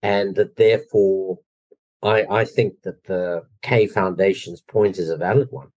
and 0.02 0.34
that 0.36 0.56
therefore 0.56 1.38
I, 2.02 2.18
I 2.40 2.44
think 2.44 2.82
that 2.82 3.02
the 3.04 3.44
K 3.62 3.86
Foundation's 3.86 4.60
point 4.60 4.98
is 4.98 5.10
a 5.10 5.16
valid 5.16 5.48
one. 5.50 5.70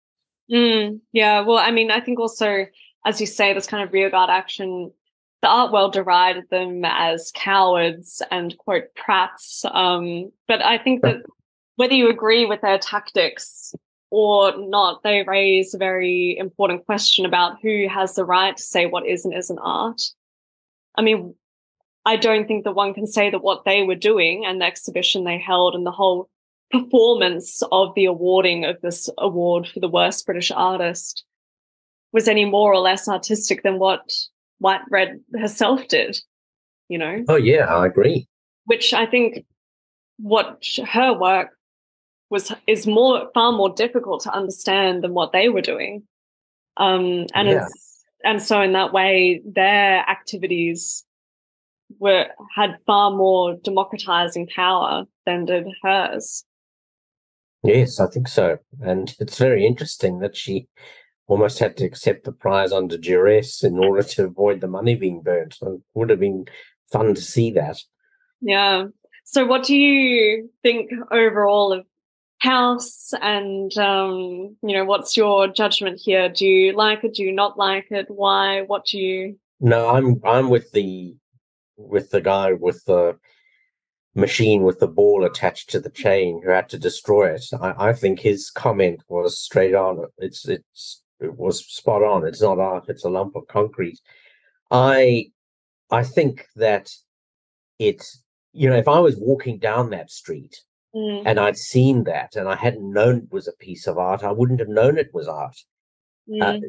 Mm, 0.51 1.01
yeah, 1.13 1.41
well, 1.47 1.59
I 1.59 1.71
mean, 1.71 1.91
I 1.91 2.01
think 2.01 2.19
also, 2.19 2.67
as 3.07 3.21
you 3.21 3.27
say, 3.27 3.55
this 3.55 3.69
kind 3.69 3.85
of 3.85 3.93
rearguard 3.93 4.31
action, 4.31 4.91
the 5.41 5.49
art 5.49 5.73
world 5.73 5.93
derided 5.93 6.51
them 6.51 6.85
as 6.85 7.31
cowards 7.35 8.21
and 8.33 8.59
quote 8.59 8.89
prats. 8.97 9.65
Um, 9.73 10.33
but 10.49 10.63
I 10.63 10.77
think 10.77 11.03
that 11.03 11.23
whether 11.77 11.95
you 11.95 12.11
agree 12.11 12.47
with 12.47 12.63
their 12.63 12.79
tactics 12.79 13.75
or 14.11 14.55
not, 14.57 15.05
they 15.05 15.23
raise 15.23 15.73
a 15.73 15.79
very 15.79 16.37
important 16.37 16.85
question 16.85 17.25
about 17.25 17.59
who 17.63 17.87
has 17.89 18.17
the 18.17 18.25
right 18.25 18.57
to 18.57 18.63
say 18.63 18.87
what 18.87 19.07
is 19.07 19.25
and 19.25 19.33
isn't 19.33 19.59
art. 19.59 20.03
I 20.97 21.03
mean, 21.03 21.37
I 22.05 22.17
don't 22.17 22.49
think 22.49 22.65
that 22.65 22.73
one 22.73 22.93
can 22.93 23.07
say 23.07 23.31
that 23.31 23.43
what 23.43 23.65
they 23.65 23.85
were 23.85 23.95
doing 23.95 24.45
and 24.45 24.61
the 24.61 24.65
exhibition 24.65 25.23
they 25.23 25.39
held 25.39 25.77
and 25.77 25.87
the 25.87 25.93
whole 25.93 26.29
performance 26.73 27.63
of 27.71 27.95
the 27.95 28.07
awarding 28.07 28.65
of 28.65 28.81
this 28.81 29.09
award 29.17 29.69
for 29.69 29.79
the 29.79 29.89
worst 29.89 30.27
British 30.27 30.51
artist 30.51 31.25
was 32.17 32.29
any 32.29 32.47
more 32.47 32.73
or 32.73 32.81
less 32.81 33.09
artistic 33.09 33.63
than 33.63 33.79
what 33.79 34.11
White 34.59 34.81
Red 34.91 35.21
herself 35.39 35.87
did, 35.87 36.17
you 36.89 36.97
know? 36.97 37.23
Oh, 37.29 37.37
yeah, 37.37 37.67
I 37.67 37.85
agree. 37.85 38.27
Which 38.65 38.95
I 38.95 39.05
think 39.05 39.45
what 40.19 40.65
her 40.91 41.13
work 41.13 41.51
was 42.31 42.55
is 42.67 42.87
more 42.87 43.29
far 43.35 43.53
more 43.53 43.69
difficult 43.69 44.23
to 44.23 44.33
understand 44.33 45.05
than 45.05 45.13
what 45.13 45.33
they 45.33 45.51
were 45.51 45.61
doing. 45.61 46.05
Um, 46.79 47.27
and 47.35 47.49
yeah. 47.49 47.69
and 48.25 48.43
so 48.43 48.63
in 48.63 48.73
that 48.73 48.95
way, 48.95 49.43
their 49.45 49.99
activities 50.09 51.05
were 51.99 52.29
had 52.55 52.79
far 52.87 53.11
more 53.11 53.57
democratizing 53.63 54.49
power 54.57 55.05
than 55.27 55.45
did 55.45 55.67
hers. 55.83 56.47
Yes, 57.63 58.01
I 58.01 58.07
think 58.07 58.27
so. 58.27 58.57
And 58.81 59.15
it's 59.21 59.37
very 59.37 59.67
interesting 59.67 60.21
that 60.21 60.35
she 60.35 60.67
almost 61.27 61.59
had 61.59 61.77
to 61.79 61.85
accept 61.85 62.25
the 62.25 62.33
prize 62.33 62.73
under 62.73 62.97
duress 62.97 63.65
in 63.65 63.79
order 63.79 64.03
to 64.03 64.25
avoid 64.25 64.61
the 64.61 64.69
money 64.69 64.95
being 64.95 65.23
burnt. 65.23 65.55
So 65.55 65.75
it 65.75 65.81
would 65.95 66.11
have 66.11 66.21
been 66.21 66.47
fun 66.91 67.15
to 67.15 67.21
see 67.21 67.51
that. 67.53 67.79
Yeah. 68.41 68.87
So, 69.25 69.45
what 69.45 69.65
do 69.65 69.77
you 69.77 70.51
think 70.63 70.91
overall 71.11 71.73
of 71.73 71.85
house? 72.39 73.13
And 73.21 73.77
um, 73.77 74.57
you 74.63 74.75
know 74.75 74.85
what's 74.85 75.17
your 75.17 75.49
judgment 75.49 76.01
here? 76.01 76.29
Do 76.29 76.47
you 76.47 76.73
like 76.73 77.03
it? 77.03 77.15
Do 77.15 77.25
you 77.25 77.33
not 77.33 77.59
like 77.59 77.87
it? 77.91 78.07
Why? 78.09 78.63
What 78.63 78.87
do 78.87 78.99
you 78.99 79.39
no 79.59 79.89
i'm 79.89 80.21
i'm 80.23 80.51
with 80.51 80.71
the 80.73 81.17
with 81.79 82.11
the 82.11 82.21
guy 82.21 82.53
with 82.53 82.85
the 82.85 83.17
machine 84.17 84.63
with 84.63 84.81
the 84.81 84.89
ball 84.89 85.25
attached 85.25 85.71
to 85.71 85.79
the 85.79 85.91
chain 85.91 86.41
who 86.43 86.51
had 86.51 86.69
to 86.71 86.79
destroy 86.79 87.35
it. 87.35 87.45
I, 87.61 87.91
I 87.91 87.93
think 87.93 88.19
his 88.19 88.51
comment 88.51 89.03
was 89.09 89.39
straight 89.39 89.75
on. 89.75 90.07
It's 90.19 90.49
it's 90.49 91.03
it 91.05 91.06
was 91.21 91.65
spot 91.67 92.03
on 92.03 92.27
it's 92.27 92.43
not 92.43 92.59
art 92.59 92.85
it's 92.89 93.05
a 93.05 93.09
lump 93.09 93.35
of 93.37 93.47
concrete 93.49 93.99
i 94.71 95.25
i 95.91 96.03
think 96.03 96.47
that 96.57 96.91
it's 97.79 98.23
you 98.53 98.69
know 98.69 98.77
if 98.77 98.89
i 98.89 98.99
was 98.99 99.17
walking 99.17 99.59
down 99.59 99.91
that 99.91 100.11
street 100.11 100.57
Mm. 100.97 101.23
And 101.27 101.39
I'd 101.39 101.59
seen 101.59 102.05
that 102.05 102.37
and 102.37 102.49
I 102.49 102.57
hadn't 102.57 102.91
known 102.91 103.19
it 103.19 103.33
was 103.33 103.47
a 103.47 103.53
piece 103.53 103.87
of 103.87 103.99
art. 103.99 104.25
I 104.25 104.33
wouldn't 104.33 104.61
have 104.61 104.69
known 104.69 104.97
it 104.97 105.13
was 105.13 105.29
art. 105.29 105.57
Uh, 106.29 106.45
mm. 106.45 106.57
Uh, 106.57 106.69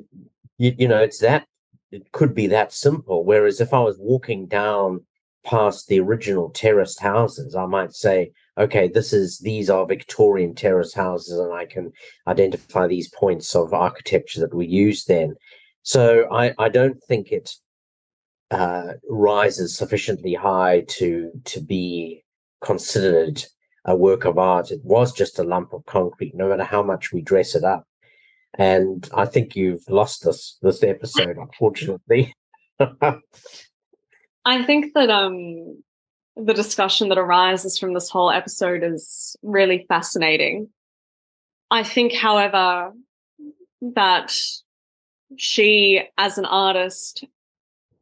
you, 0.58 0.76
you 0.78 0.88
know, 0.88 1.02
it's 1.02 1.20
that, 1.20 1.48
it 1.92 2.12
could 2.12 2.36
be 2.36 2.48
that 2.48 2.74
simple. 2.74 3.24
Whereas 3.24 3.62
if 3.62 3.74
I 3.74 3.80
was 3.80 3.98
walking 3.98 4.48
down 4.48 5.06
past 5.46 5.88
the 5.88 6.02
original 6.02 6.50
terraced 6.50 7.00
houses, 7.00 7.56
I 7.56 7.68
might 7.68 7.94
say, 7.94 8.32
okay, 8.58 8.88
this 8.88 9.14
is, 9.14 9.40
these 9.40 9.70
are 9.70 9.86
Victorian 9.86 10.56
terrace 10.56 10.94
houses 10.94 11.38
and 11.38 11.54
I 11.54 11.66
can 11.66 11.92
identify 12.28 12.88
these 12.88 13.10
points 13.10 13.56
of 13.56 13.74
architecture 13.74 14.40
that 14.42 14.54
we 14.54 14.66
used 14.66 15.08
then. 15.08 15.36
So 15.84 16.28
I, 16.32 16.54
I 16.58 16.70
don't 16.70 17.02
think 17.04 17.32
it 17.32 17.52
uh, 18.52 18.94
rises 19.10 19.76
sufficiently 19.76 20.34
high 20.34 20.86
to 20.88 21.32
to 21.46 21.62
be 21.62 22.24
considered 22.62 23.44
a 23.86 23.96
work 23.96 24.26
of 24.26 24.38
art. 24.38 24.72
It 24.72 24.82
was 24.84 25.12
just 25.12 25.40
a 25.40 25.44
lump 25.44 25.74
of 25.74 25.86
concrete, 25.86 26.34
no 26.36 26.50
matter 26.50 26.64
how 26.64 26.84
much 26.84 27.12
we 27.12 27.22
dress 27.22 27.56
it 27.56 27.64
up. 27.64 27.86
And 28.58 29.08
I 29.14 29.26
think 29.26 29.56
you've 29.56 29.88
lost 29.90 30.24
this 30.24 30.58
this 30.62 30.84
episode, 30.84 31.38
unfortunately. 31.38 32.34
I 34.46 34.64
think 34.66 34.94
that 34.94 35.10
um 35.10 35.84
the 36.38 36.54
discussion 36.54 37.10
that 37.10 37.18
arises 37.18 37.78
from 37.78 37.94
this 37.94 38.10
whole 38.10 38.32
episode 38.32 38.84
is 38.84 39.36
really 39.42 39.86
fascinating. 39.88 40.70
I 41.72 41.84
think, 41.84 42.14
however, 42.14 42.94
that 43.82 44.34
she, 45.36 46.04
as 46.18 46.38
an 46.38 46.46
artist, 46.46 47.26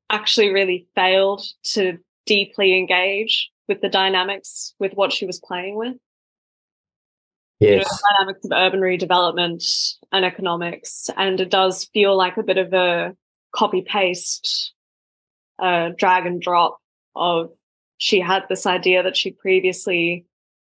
actually 0.10 0.50
really 0.50 0.88
failed 0.96 1.44
to 1.64 1.98
deeply 2.26 2.78
engage 2.78 3.50
with 3.68 3.82
the 3.82 3.90
dynamics 3.90 4.74
with 4.80 4.94
what 4.94 5.12
she 5.12 5.26
was 5.26 5.40
playing 5.40 5.76
with. 5.76 5.96
Yes. 7.60 7.70
You 7.70 7.78
know, 7.78 7.84
the 7.84 8.04
dynamics 8.18 8.46
of 8.46 8.52
urban 8.54 8.82
redevelopment 8.82 9.94
and 10.12 10.26
economics. 10.26 11.10
And 11.16 11.40
it 11.40 11.50
does 11.50 11.86
feel 11.86 12.16
like 12.16 12.38
a 12.38 12.44
bit 12.44 12.58
of 12.58 12.74
a 12.74 13.16
copy 13.54 13.82
paste, 13.82 14.74
uh, 15.58 15.90
drag 15.98 16.26
and 16.26 16.42
drop 16.42 16.80
of 17.16 17.52
she 17.98 18.20
had 18.20 18.44
this 18.50 18.66
idea 18.66 19.04
that 19.04 19.18
she 19.18 19.32
previously 19.32 20.26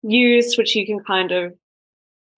used, 0.03 0.57
which 0.57 0.75
you 0.75 0.87
can 0.87 1.01
kind 1.01 1.33
of, 1.33 1.53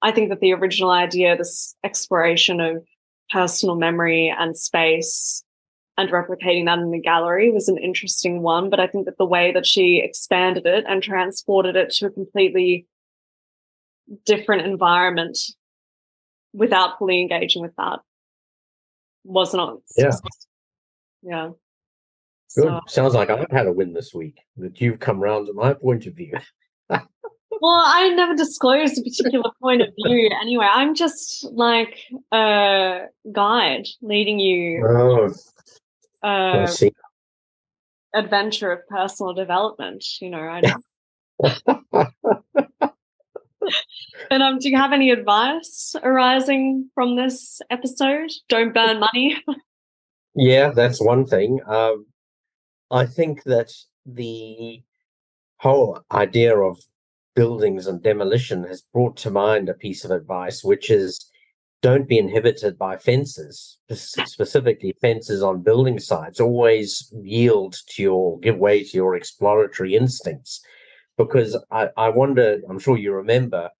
I 0.00 0.12
think 0.12 0.30
that 0.30 0.40
the 0.40 0.52
original 0.52 0.90
idea, 0.90 1.36
this 1.36 1.76
exploration 1.84 2.60
of 2.60 2.84
personal 3.30 3.76
memory 3.76 4.34
and 4.36 4.56
space 4.56 5.44
and 5.96 6.10
replicating 6.10 6.64
that 6.66 6.78
in 6.78 6.90
the 6.90 7.00
gallery 7.00 7.50
was 7.50 7.68
an 7.68 7.78
interesting 7.78 8.42
one. 8.42 8.70
But 8.70 8.80
I 8.80 8.86
think 8.86 9.06
that 9.06 9.18
the 9.18 9.26
way 9.26 9.52
that 9.52 9.66
she 9.66 10.00
expanded 10.02 10.66
it 10.66 10.84
and 10.88 11.02
transported 11.02 11.76
it 11.76 11.90
to 11.90 12.06
a 12.06 12.10
completely 12.10 12.86
different 14.24 14.66
environment 14.66 15.38
without 16.52 16.98
fully 16.98 17.20
engaging 17.20 17.62
with 17.62 17.74
that 17.76 18.00
was 19.24 19.54
not. 19.54 19.78
Yeah. 19.96 20.12
Yeah. 21.22 21.50
Good. 22.54 22.64
So, 22.64 22.80
Sounds 22.86 23.14
like 23.14 23.30
I've 23.30 23.50
had 23.50 23.66
a 23.66 23.72
win 23.72 23.92
this 23.92 24.12
week. 24.12 24.40
That 24.56 24.80
you've 24.80 25.00
come 25.00 25.20
round 25.20 25.46
to 25.46 25.52
my 25.54 25.74
point 25.74 26.06
of 26.06 26.14
view. 26.14 26.34
well, 26.90 27.02
I 27.62 28.12
never 28.14 28.34
disclosed 28.34 28.98
a 28.98 29.02
particular 29.02 29.50
point 29.60 29.82
of 29.82 29.88
view 29.96 30.30
anyway. 30.40 30.68
I'm 30.70 30.94
just 30.94 31.44
like 31.52 31.98
a 32.32 33.06
guide 33.32 33.86
leading 34.02 34.38
you 34.38 34.86
Oh, 34.86 35.30
I 36.22 36.62
uh, 36.62 36.66
see. 36.66 36.92
adventure 38.14 38.72
of 38.72 38.86
personal 38.88 39.32
development. 39.34 40.04
You 40.20 40.30
know, 40.30 40.40
I 40.40 40.60
don't. 40.60 40.84
and 44.30 44.42
um, 44.42 44.58
do 44.58 44.68
you 44.68 44.76
have 44.76 44.92
any 44.92 45.10
advice 45.10 45.96
arising 46.02 46.90
from 46.94 47.16
this 47.16 47.60
episode? 47.70 48.30
Don't 48.48 48.74
burn 48.74 49.00
money. 49.00 49.42
Yeah, 50.34 50.70
that's 50.70 50.98
one 50.98 51.26
thing. 51.26 51.60
Um, 51.66 52.06
I 52.92 53.06
think 53.06 53.44
that 53.44 53.72
the 54.04 54.82
whole 55.56 56.04
idea 56.12 56.56
of 56.56 56.78
buildings 57.34 57.86
and 57.86 58.02
demolition 58.02 58.64
has 58.64 58.82
brought 58.92 59.16
to 59.18 59.30
mind 59.30 59.70
a 59.70 59.74
piece 59.74 60.04
of 60.04 60.10
advice, 60.10 60.62
which 60.62 60.90
is 60.90 61.30
don't 61.80 62.06
be 62.06 62.18
inhibited 62.18 62.78
by 62.78 62.96
fences, 62.96 63.78
specifically 63.90 64.94
fences 65.00 65.42
on 65.42 65.62
building 65.62 65.98
sites. 65.98 66.38
Always 66.38 67.12
yield 67.22 67.76
to 67.88 68.02
your, 68.02 68.38
give 68.40 68.58
way 68.58 68.84
to 68.84 68.96
your 68.96 69.16
exploratory 69.16 69.96
instincts. 69.96 70.62
Because 71.16 71.58
I, 71.70 71.88
I 71.96 72.10
wonder, 72.10 72.60
I'm 72.68 72.78
sure 72.78 72.96
you 72.96 73.12
remember, 73.12 73.70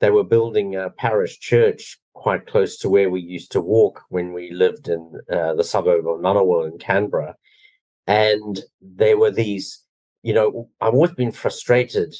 they 0.00 0.10
were 0.10 0.24
building 0.24 0.76
a 0.76 0.90
parish 0.90 1.38
church 1.38 2.00
quite 2.14 2.46
close 2.46 2.78
to 2.78 2.88
where 2.88 3.10
we 3.10 3.20
used 3.20 3.52
to 3.52 3.60
walk 3.60 4.00
when 4.08 4.32
we 4.32 4.50
lived 4.50 4.88
in 4.88 5.20
uh, 5.30 5.54
the 5.54 5.64
suburb 5.64 6.08
of 6.08 6.20
Ngunnawal 6.20 6.72
in 6.72 6.78
Canberra. 6.78 7.36
And 8.06 8.60
there 8.80 9.16
were 9.16 9.30
these, 9.30 9.84
you 10.22 10.34
know, 10.34 10.68
I've 10.80 10.94
always 10.94 11.12
been 11.12 11.32
frustrated 11.32 12.14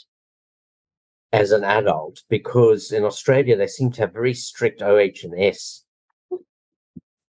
as 1.32 1.50
an 1.50 1.64
adult 1.64 2.22
because 2.28 2.92
in 2.92 3.04
Australia 3.04 3.56
they 3.56 3.66
seem 3.66 3.90
to 3.92 4.02
have 4.02 4.12
very 4.12 4.34
strict 4.34 4.82
OH&S 4.82 5.84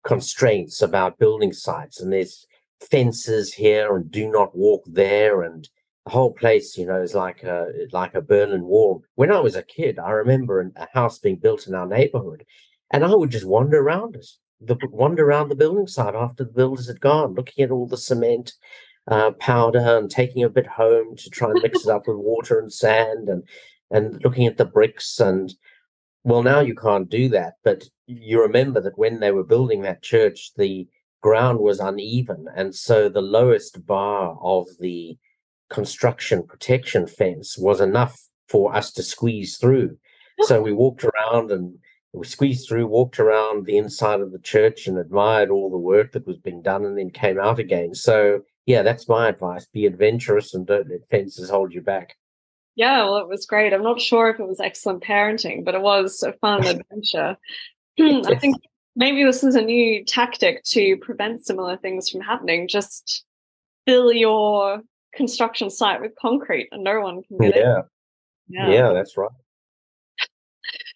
constraints 0.03 0.81
about 0.81 1.17
building 1.17 1.53
sites, 1.53 2.01
and 2.01 2.11
there's 2.11 2.45
fences 2.81 3.53
here 3.53 3.95
and 3.95 4.11
do 4.11 4.29
not 4.29 4.55
walk 4.55 4.83
there, 4.85 5.41
and 5.41 5.69
the 6.05 6.11
whole 6.11 6.33
place, 6.33 6.77
you 6.77 6.85
know, 6.85 7.01
is 7.01 7.15
like 7.15 7.43
a 7.43 7.67
like 7.91 8.13
a 8.13 8.21
Berlin 8.21 8.65
Wall. 8.65 9.03
When 9.15 9.31
I 9.31 9.39
was 9.39 9.55
a 9.55 9.63
kid, 9.63 9.99
I 9.99 10.11
remember 10.11 10.59
a 10.75 10.87
house 10.93 11.19
being 11.19 11.37
built 11.37 11.67
in 11.67 11.73
our 11.73 11.87
neighborhood, 11.87 12.45
and 12.91 13.05
I 13.05 13.15
would 13.15 13.31
just 13.31 13.45
wander 13.45 13.79
around 13.79 14.15
it, 14.15 14.27
the 14.65 14.77
wander 14.89 15.25
around 15.25 15.49
the 15.49 15.55
building 15.55 15.87
site 15.87 16.15
after 16.15 16.43
the 16.43 16.51
builders 16.51 16.87
had 16.87 17.01
gone, 17.01 17.33
looking 17.35 17.63
at 17.63 17.71
all 17.71 17.87
the 17.87 17.97
cement 17.97 18.53
uh, 19.07 19.31
powder 19.31 19.97
and 19.97 20.09
taking 20.09 20.43
a 20.43 20.49
bit 20.49 20.67
home 20.67 21.15
to 21.17 21.29
try 21.29 21.49
and 21.51 21.61
mix 21.61 21.85
it 21.85 21.89
up 21.89 22.07
with 22.07 22.17
water 22.17 22.59
and 22.59 22.71
sand 22.71 23.29
and 23.29 23.43
and 23.91 24.23
looking 24.23 24.47
at 24.47 24.57
the 24.57 24.65
bricks 24.65 25.19
and 25.19 25.53
well 26.23 26.41
now 26.41 26.61
you 26.61 26.73
can't 26.73 27.09
do 27.09 27.27
that 27.27 27.55
but 27.65 27.83
you 28.07 28.41
remember 28.41 28.79
that 28.79 28.97
when 28.97 29.19
they 29.19 29.29
were 29.29 29.43
building 29.43 29.81
that 29.81 30.01
church 30.01 30.51
the 30.55 30.87
ground 31.21 31.59
was 31.59 31.81
uneven 31.81 32.45
and 32.55 32.73
so 32.73 33.09
the 33.09 33.21
lowest 33.21 33.85
bar 33.85 34.37
of 34.41 34.65
the 34.79 35.17
construction 35.69 36.43
protection 36.43 37.07
fence 37.07 37.57
was 37.57 37.81
enough 37.81 38.29
for 38.47 38.75
us 38.75 38.91
to 38.91 39.01
squeeze 39.01 39.57
through. 39.57 39.97
So 40.41 40.61
we 40.61 40.71
walked 40.71 41.03
around 41.03 41.51
and 41.51 41.79
we 42.13 42.25
squeezed 42.25 42.67
through 42.67 42.87
walked 42.87 43.19
around 43.19 43.65
the 43.65 43.77
inside 43.77 44.21
of 44.21 44.31
the 44.31 44.39
church 44.39 44.87
and 44.87 44.97
admired 44.97 45.49
all 45.49 45.69
the 45.69 45.77
work 45.77 46.11
that 46.11 46.27
was 46.27 46.37
being 46.37 46.61
done 46.61 46.85
and 46.85 46.97
then 46.97 47.09
came 47.09 47.39
out 47.39 47.59
again 47.59 47.93
so 47.93 48.41
yeah 48.65 48.81
that's 48.81 49.09
my 49.09 49.29
advice 49.29 49.65
be 49.67 49.85
adventurous 49.85 50.53
and 50.53 50.67
don't 50.67 50.89
let 50.89 51.07
fences 51.09 51.49
hold 51.49 51.73
you 51.73 51.81
back 51.81 52.15
yeah, 52.75 53.03
well, 53.03 53.17
it 53.17 53.27
was 53.27 53.45
great. 53.45 53.71
I'm 53.71 53.83
not 53.83 54.01
sure 54.01 54.29
if 54.29 54.39
it 54.39 54.47
was 54.47 54.59
excellent 54.59 55.03
parenting, 55.03 55.63
but 55.63 55.75
it 55.75 55.81
was 55.81 56.23
a 56.23 56.33
fun 56.33 56.65
adventure. 56.65 57.37
I 57.99 58.35
think 58.39 58.55
maybe 58.95 59.23
this 59.23 59.43
is 59.43 59.55
a 59.55 59.61
new 59.61 60.03
tactic 60.03 60.63
to 60.65 60.97
prevent 60.97 61.45
similar 61.45 61.77
things 61.77 62.09
from 62.09 62.21
happening. 62.21 62.67
Just 62.67 63.25
fill 63.85 64.11
your 64.11 64.81
construction 65.15 65.69
site 65.69 66.01
with 66.01 66.13
concrete 66.19 66.69
and 66.71 66.83
no 66.83 66.99
one 66.99 67.21
can 67.23 67.37
get 67.37 67.55
it. 67.55 67.63
yeah 67.63 68.65
in. 68.65 68.71
yeah 68.71 68.93
that's 68.93 69.15
right 69.15 69.29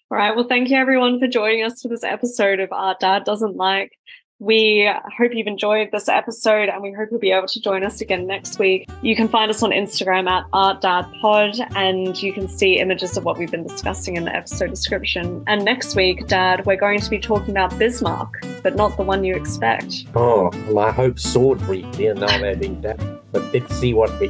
All 0.10 0.18
right. 0.18 0.34
Well, 0.34 0.48
thank 0.48 0.70
you 0.70 0.78
everyone 0.78 1.20
for 1.20 1.28
joining 1.28 1.64
us 1.64 1.82
for 1.82 1.90
this 1.90 2.04
episode 2.04 2.62
of 2.62 2.72
Art 2.72 3.02
Dad 3.02 3.26
Doesn't 3.26 3.58
Like. 3.58 3.92
We 4.40 4.90
hope 5.18 5.32
you've 5.34 5.48
enjoyed 5.48 5.90
this 5.92 6.08
episode 6.08 6.70
and 6.70 6.82
we 6.82 6.94
hope 6.94 7.10
you'll 7.12 7.20
be 7.20 7.32
able 7.32 7.48
to 7.48 7.60
join 7.60 7.84
us 7.84 8.00
again 8.00 8.26
next 8.26 8.58
week. 8.58 8.88
You 9.02 9.18
can 9.18 9.28
find 9.28 9.52
us 9.52 9.64
on 9.64 9.72
Instagram 9.72 10.30
at 10.30 10.50
ArtDadPod 10.52 11.76
and 11.76 12.24
you 12.24 12.32
can 12.32 12.48
see 12.48 12.80
images 12.80 13.18
of 13.18 13.26
what 13.26 13.38
we've 13.38 13.52
been 13.52 13.68
discussing 13.68 14.16
in 14.16 14.24
the 14.24 14.34
episode 14.34 14.70
description. 14.70 15.44
And 15.46 15.66
next 15.66 15.94
week, 15.98 16.26
Dad, 16.28 16.66
we're 16.66 16.78
going 16.78 17.02
to 17.02 17.10
be 17.10 17.20
talking 17.20 17.50
about 17.50 17.78
Bismarck, 17.78 18.32
but 18.64 18.78
not 18.78 18.96
the 18.96 19.04
one 19.04 19.26
you 19.26 19.36
expect. 19.36 20.06
Oh, 20.16 20.52
my 20.72 20.90
hope 20.90 21.20
soared 21.20 21.60
briefly, 21.60 22.08
and 22.08 22.22
now 22.22 22.38
they're 22.38 22.56
being 22.56 22.80
dampened. 22.80 23.20
But 23.34 23.54
let's 23.54 23.76
see 23.76 23.94
what 23.94 24.18
we 24.22 24.28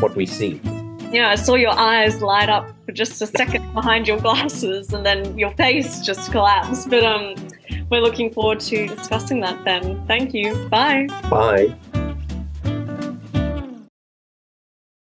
what 0.00 0.16
we 0.16 0.26
see. 0.26 0.60
Yeah, 1.12 1.28
I 1.30 1.34
saw 1.34 1.56
your 1.56 1.76
eyes 1.76 2.22
light 2.22 2.48
up 2.48 2.72
for 2.86 2.92
just 2.92 3.20
a 3.20 3.26
second 3.26 3.74
behind 3.74 4.06
your 4.06 4.18
glasses 4.20 4.92
and 4.92 5.04
then 5.04 5.36
your 5.36 5.50
face 5.52 6.00
just 6.00 6.30
collapsed. 6.30 6.88
But 6.88 7.04
um 7.04 7.34
we're 7.90 8.00
looking 8.00 8.32
forward 8.32 8.60
to 8.60 8.86
discussing 8.86 9.40
that 9.40 9.64
then. 9.64 10.06
Thank 10.06 10.32
you. 10.32 10.54
Bye. 10.68 11.08
Bye. 11.28 11.76